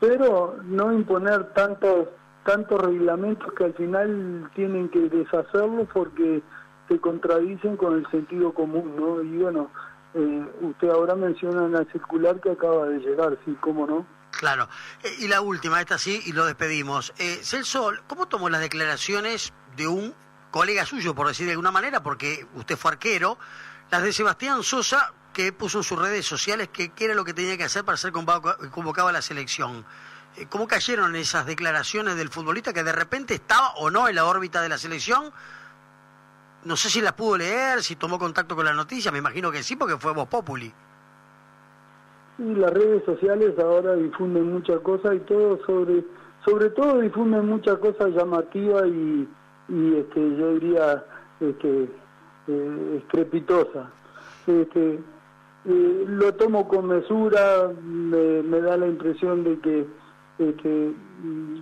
pero 0.00 0.56
no 0.64 0.92
imponer 0.92 1.52
tantos 1.52 2.08
tantos 2.44 2.80
reglamentos 2.80 3.52
que 3.52 3.64
al 3.64 3.74
final 3.74 4.50
tienen 4.54 4.88
que 4.88 5.00
deshacerlos 5.00 5.86
porque 5.92 6.40
se 6.88 6.98
contradicen 6.98 7.76
con 7.76 7.98
el 7.98 8.10
sentido 8.10 8.54
común, 8.54 8.94
¿no? 8.96 9.22
Y 9.22 9.36
bueno, 9.36 9.70
eh, 10.14 10.46
usted 10.62 10.88
ahora 10.88 11.14
menciona 11.14 11.68
la 11.68 11.84
circular 11.92 12.40
que 12.40 12.52
acaba 12.52 12.86
de 12.86 13.00
llegar, 13.00 13.36
sí, 13.44 13.54
¿cómo 13.60 13.86
no? 13.86 14.06
Claro. 14.30 14.68
Eh, 15.02 15.08
y 15.18 15.28
la 15.28 15.42
última, 15.42 15.80
esta 15.80 15.98
sí, 15.98 16.22
y 16.24 16.32
lo 16.32 16.46
despedimos. 16.46 17.12
Eh, 17.18 17.40
Celso, 17.42 17.92
¿cómo 18.06 18.28
tomó 18.28 18.48
las 18.48 18.62
declaraciones 18.62 19.52
de 19.76 19.88
un 19.88 20.14
colega 20.50 20.84
suyo, 20.84 21.14
por 21.14 21.28
decir 21.28 21.46
de 21.46 21.52
alguna 21.52 21.70
manera, 21.70 22.02
porque 22.02 22.46
usted 22.54 22.76
fue 22.76 22.92
arquero, 22.92 23.38
las 23.90 24.02
de 24.02 24.12
Sebastián 24.12 24.62
Sosa, 24.62 25.12
que 25.32 25.52
puso 25.52 25.78
en 25.78 25.84
sus 25.84 25.98
redes 25.98 26.26
sociales 26.26 26.68
que 26.68 26.90
qué 26.90 27.06
era 27.06 27.14
lo 27.14 27.24
que 27.24 27.34
tenía 27.34 27.56
que 27.56 27.64
hacer 27.64 27.84
para 27.84 27.96
ser 27.96 28.12
convocado 28.12 29.08
a 29.08 29.12
la 29.12 29.22
selección? 29.22 29.84
Eh, 30.36 30.46
¿Cómo 30.48 30.66
cayeron 30.66 31.14
esas 31.16 31.46
declaraciones 31.46 32.16
del 32.16 32.28
futbolista 32.28 32.72
que 32.72 32.82
de 32.82 32.92
repente 32.92 33.34
estaba 33.34 33.74
o 33.76 33.90
no 33.90 34.08
en 34.08 34.16
la 34.16 34.24
órbita 34.24 34.60
de 34.62 34.68
la 34.68 34.78
selección? 34.78 35.32
No 36.64 36.76
sé 36.76 36.90
si 36.90 37.00
las 37.00 37.12
pudo 37.12 37.38
leer, 37.38 37.82
si 37.82 37.96
tomó 37.96 38.18
contacto 38.18 38.56
con 38.56 38.64
la 38.64 38.72
noticia, 38.72 39.12
me 39.12 39.18
imagino 39.18 39.50
que 39.50 39.62
sí, 39.62 39.76
porque 39.76 39.96
fue 39.96 40.12
Voz 40.12 40.28
Populi. 40.28 40.72
Y 42.38 42.54
las 42.54 42.72
redes 42.72 43.04
sociales 43.04 43.58
ahora 43.58 43.94
difunden 43.94 44.52
muchas 44.52 44.80
cosas 44.80 45.14
y 45.14 45.20
todo 45.20 45.58
sobre, 45.64 46.04
sobre 46.44 46.70
todo 46.70 47.00
difunden 47.00 47.46
muchas 47.46 47.78
cosas 47.78 48.10
llamativas 48.10 48.86
y, 48.86 49.28
y 49.68 49.96
este, 49.96 50.36
yo 50.36 50.54
diría 50.54 51.04
este, 51.40 51.88
eh, 52.48 53.00
estrepitosas. 53.02 53.88
Este, 54.46 54.98
eh, 55.64 56.04
lo 56.06 56.34
tomo 56.34 56.66
con 56.68 56.86
mesura, 56.86 57.70
me, 57.82 58.60
da 58.60 58.76
la 58.76 58.86
impresión 58.86 59.44
de 59.44 59.58
que 59.60 59.86
este, 60.38 60.94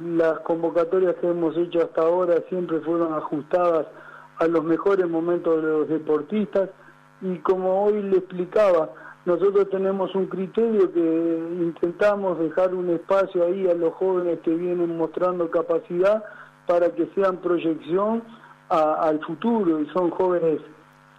las 0.05 0.38
convocatorias 0.40 1.16
que 1.16 1.29
hemos 1.29 1.57
hecho 1.57 1.83
hasta 1.83 2.03
ahora 2.03 2.37
siempre 2.49 2.81
fueron 2.81 3.14
ajustadas 3.14 3.87
a 4.38 4.47
los 4.47 4.62
mejores 4.64 5.09
momentos 5.09 5.62
de 5.62 5.69
los 5.69 5.88
deportistas 5.88 6.71
y 7.23 7.38
como 7.38 7.85
hoy 7.85 8.03
le 8.03 8.19
explicaba, 8.19 8.90
nosotros 9.25 9.69
tenemos 9.71 10.14
un 10.14 10.27
criterio 10.27 10.92
que 10.92 11.49
intentamos 11.59 12.38
dejar 12.38 12.75
un 12.75 12.90
espacio 12.90 13.45
ahí 13.45 13.66
a 13.66 13.75
los 13.75 13.95
jóvenes 13.95 14.38
que 14.45 14.55
vienen 14.55 14.97
mostrando 14.97 15.51
capacidad 15.51 16.23
para 16.67 16.91
que 16.91 17.09
sean 17.15 17.39
proyección 17.39 18.23
al 18.69 19.21
futuro 19.25 19.81
y 19.81 19.87
son 19.91 20.11
jóvenes 20.11 20.61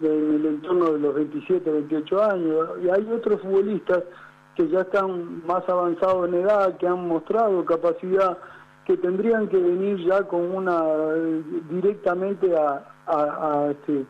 en 0.02 0.36
el 0.36 0.46
entorno 0.46 0.92
de 0.94 1.00
los 1.00 1.16
27, 1.16 1.70
28 1.70 2.24
años. 2.24 2.70
Y 2.84 2.90
hay 2.90 3.10
otros 3.12 3.42
futbolistas 3.42 4.04
que 4.56 4.68
ya 4.70 4.82
están 4.82 5.46
más 5.46 5.68
avanzados 5.70 6.28
en 6.28 6.36
edad, 6.36 6.78
que 6.78 6.88
han 6.88 7.08
mostrado 7.08 7.64
capacidad 7.64 8.38
que 8.88 8.98
tendrían 8.98 9.50
que 9.50 9.58
venir 9.58 9.98
ya 10.08 10.24
con 10.24 10.50
una 10.50 10.82
directamente 11.70 12.56
a, 12.56 12.86
a, 13.06 13.72
este, 13.72 14.06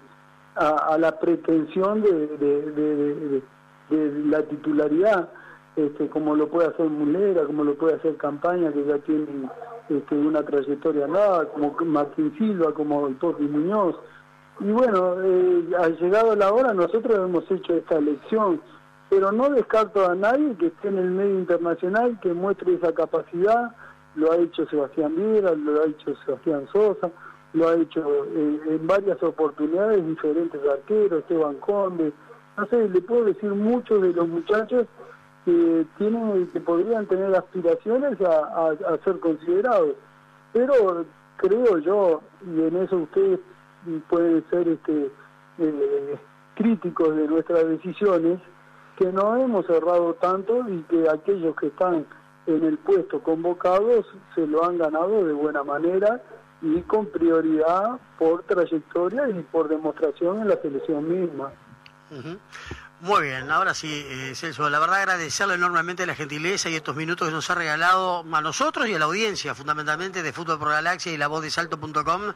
a, 0.55 0.95
la 0.99 1.19
pretensión 1.19 2.03
de, 2.03 3.41
la 3.89 4.43
titularidad, 4.43 5.29
este, 5.75 6.07
como 6.09 6.35
lo 6.35 6.47
puede 6.47 6.67
hacer 6.67 6.85
Mulera, 6.85 7.45
como 7.45 7.63
lo 7.63 7.73
puede 7.73 7.95
hacer 7.95 8.17
Campaña, 8.17 8.71
que 8.71 8.85
ya 8.85 8.99
tienen 8.99 9.49
este, 9.89 10.15
una 10.15 10.43
trayectoria 10.43 11.07
nada, 11.07 11.45
como 11.49 11.75
Martín 11.85 12.33
Silva, 12.37 12.73
como 12.73 13.07
el 13.07 13.17
Torri 13.17 13.47
Muñoz. 13.47 13.95
Y 14.59 14.71
bueno, 14.71 15.15
eh, 15.23 15.69
ha 15.79 15.89
llegado 15.89 16.35
la 16.35 16.51
hora, 16.51 16.73
nosotros 16.73 17.17
hemos 17.17 17.49
hecho 17.51 17.75
esta 17.75 17.97
elección, 17.97 18.61
pero 19.09 19.31
no 19.31 19.49
descarto 19.49 20.09
a 20.09 20.15
nadie 20.15 20.55
que 20.57 20.67
esté 20.67 20.87
en 20.87 20.97
el 20.97 21.11
medio 21.11 21.39
internacional, 21.39 22.19
que 22.21 22.33
muestre 22.33 22.73
esa 22.73 22.93
capacidad, 22.93 23.75
lo 24.15 24.31
ha 24.31 24.37
hecho 24.37 24.65
Sebastián 24.67 25.15
Viera, 25.15 25.53
lo 25.53 25.81
ha 25.81 25.85
hecho 25.85 26.15
Sebastián 26.25 26.67
Sosa, 26.73 27.11
lo 27.53 27.69
ha 27.69 27.75
hecho 27.75 28.25
eh, 28.25 28.59
en 28.67 28.87
varias 28.87 29.21
oportunidades 29.21 30.05
diferentes 30.05 30.59
arqueros, 30.67 31.19
Esteban 31.19 31.55
Conde, 31.57 32.11
no 32.57 32.65
sé, 32.65 32.89
le 32.89 33.01
puedo 33.01 33.25
decir 33.25 33.51
muchos 33.51 34.01
de 34.01 34.13
los 34.13 34.27
muchachos 34.27 34.87
que 35.47 35.85
tienen 35.97 36.45
que 36.47 36.59
podrían 36.59 37.05
tener 37.05 37.33
aspiraciones 37.33 38.19
a, 38.19 38.75
ser 39.05 39.17
considerados, 39.21 39.95
pero 40.51 41.05
creo 41.37 41.77
yo, 41.77 42.21
y 42.45 42.63
en 42.63 42.75
eso 42.75 42.97
ustedes 42.97 43.39
pueden 44.09 44.43
ser 44.49 44.67
este, 44.67 45.09
eh, 45.59 46.17
críticos 46.55 47.15
de 47.15 47.29
nuestras 47.29 47.65
decisiones, 47.65 48.41
que 48.97 49.09
no 49.13 49.37
hemos 49.37 49.65
cerrado 49.67 50.15
tanto 50.15 50.67
y 50.67 50.81
que 50.89 51.09
aquellos 51.09 51.55
que 51.55 51.67
están 51.67 52.05
en 52.45 52.63
el 52.65 52.77
puesto 52.79 53.23
convocados 53.23 54.05
se 54.35 54.45
lo 54.45 54.65
han 54.65 54.77
ganado 54.77 55.23
de 55.23 55.31
buena 55.31 55.63
manera 55.63 56.21
y 56.61 56.81
con 56.81 57.05
prioridad 57.05 57.97
por 58.19 58.43
trayectoria 58.43 59.29
y 59.29 59.43
por 59.43 59.69
demostración 59.69 60.41
en 60.41 60.49
la 60.49 60.57
selección 60.57 61.07
misma. 61.07 61.53
Muy 62.99 63.21
bien, 63.21 63.51
ahora 63.51 63.75
sí, 63.75 64.07
eh, 64.09 64.33
Celso, 64.33 64.67
la 64.71 64.79
verdad 64.79 65.01
agradecerle 65.01 65.53
enormemente 65.53 66.07
la 66.07 66.15
gentileza 66.15 66.67
y 66.67 66.75
estos 66.75 66.95
minutos 66.95 67.27
que 67.27 67.33
nos 67.33 67.47
ha 67.51 67.53
regalado 67.53 68.25
a 68.33 68.41
nosotros 68.41 68.87
y 68.87 68.95
a 68.95 68.97
la 68.97 69.05
audiencia, 69.05 69.53
fundamentalmente 69.53 70.23
de 70.23 70.33
Fútbol 70.33 70.57
Pro 70.57 70.69
Galaxia 70.69 71.11
y 71.11 71.17
la 71.17 71.27
voz 71.27 71.43
de 71.43 71.51
salto.com, 71.51 72.33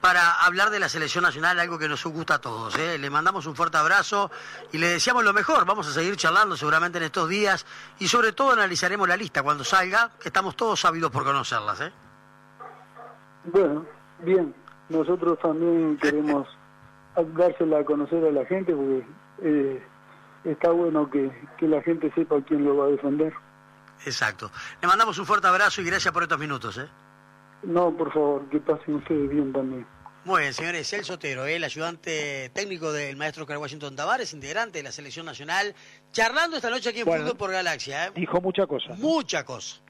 para 0.00 0.30
hablar 0.46 0.70
de 0.70 0.78
la 0.78 0.88
selección 0.88 1.24
nacional, 1.24 1.58
algo 1.58 1.80
que 1.80 1.88
nos 1.88 2.04
gusta 2.04 2.34
a 2.34 2.40
todos. 2.40 2.78
¿eh? 2.78 2.96
Le 2.96 3.10
mandamos 3.10 3.46
un 3.46 3.56
fuerte 3.56 3.76
abrazo 3.76 4.30
y 4.70 4.78
le 4.78 4.86
deseamos 4.86 5.24
lo 5.24 5.32
mejor. 5.32 5.64
Vamos 5.64 5.88
a 5.88 5.92
seguir 5.92 6.14
charlando 6.14 6.56
seguramente 6.56 6.98
en 6.98 7.04
estos 7.04 7.28
días 7.28 7.66
y 7.98 8.06
sobre 8.06 8.30
todo 8.30 8.52
analizaremos 8.52 9.08
la 9.08 9.16
lista 9.16 9.42
cuando 9.42 9.64
salga, 9.64 10.12
que 10.20 10.28
estamos 10.28 10.54
todos 10.54 10.78
sabidos 10.78 11.10
por 11.10 11.24
conocerlas. 11.24 11.80
¿eh? 11.80 11.92
Bueno, 13.46 13.84
bien, 14.20 14.54
nosotros 14.90 15.40
también 15.40 15.98
queremos 16.00 16.46
dársela 17.36 17.80
a 17.80 17.84
conocer 17.84 18.24
a 18.24 18.30
la 18.30 18.46
gente 18.46 18.72
porque... 18.76 19.93
Eh, 20.44 20.52
está 20.52 20.70
bueno 20.70 21.10
que, 21.10 21.30
la 21.60 21.82
gente 21.82 22.12
sepa 22.14 22.36
quién 22.46 22.64
lo 22.64 22.76
va 22.76 22.86
a 22.86 22.88
defender. 22.88 23.32
Exacto. 24.04 24.50
Le 24.80 24.88
mandamos 24.88 25.18
un 25.18 25.26
fuerte 25.26 25.46
abrazo 25.46 25.80
y 25.80 25.84
gracias 25.84 26.12
por 26.12 26.22
estos 26.22 26.38
minutos. 26.38 26.78
¿eh? 26.78 26.88
No, 27.62 27.96
por 27.96 28.12
favor, 28.12 28.48
que 28.50 28.60
pasen 28.60 28.96
ustedes 28.96 29.30
bien 29.30 29.52
también. 29.52 29.86
Muy 30.24 30.40
bien, 30.40 30.54
señores. 30.54 30.90
El 30.94 31.04
Sotero, 31.04 31.44
el 31.44 31.62
ayudante 31.62 32.50
técnico 32.54 32.92
del 32.92 33.14
maestro 33.16 33.44
Carl 33.44 33.60
Washington 33.60 33.94
Tavares, 33.94 34.32
integrante 34.32 34.78
de 34.78 34.82
la 34.82 34.90
selección 34.90 35.26
nacional, 35.26 35.74
charlando 36.12 36.56
esta 36.56 36.70
noche 36.70 36.88
aquí 36.88 37.00
en 37.00 37.06
Fútbol 37.06 37.36
por 37.36 37.52
Galaxia. 37.52 38.06
¿eh? 38.06 38.12
Dijo 38.14 38.40
mucha 38.40 38.66
cosa. 38.66 38.94
Mucha 38.96 39.44
cosa. 39.44 39.82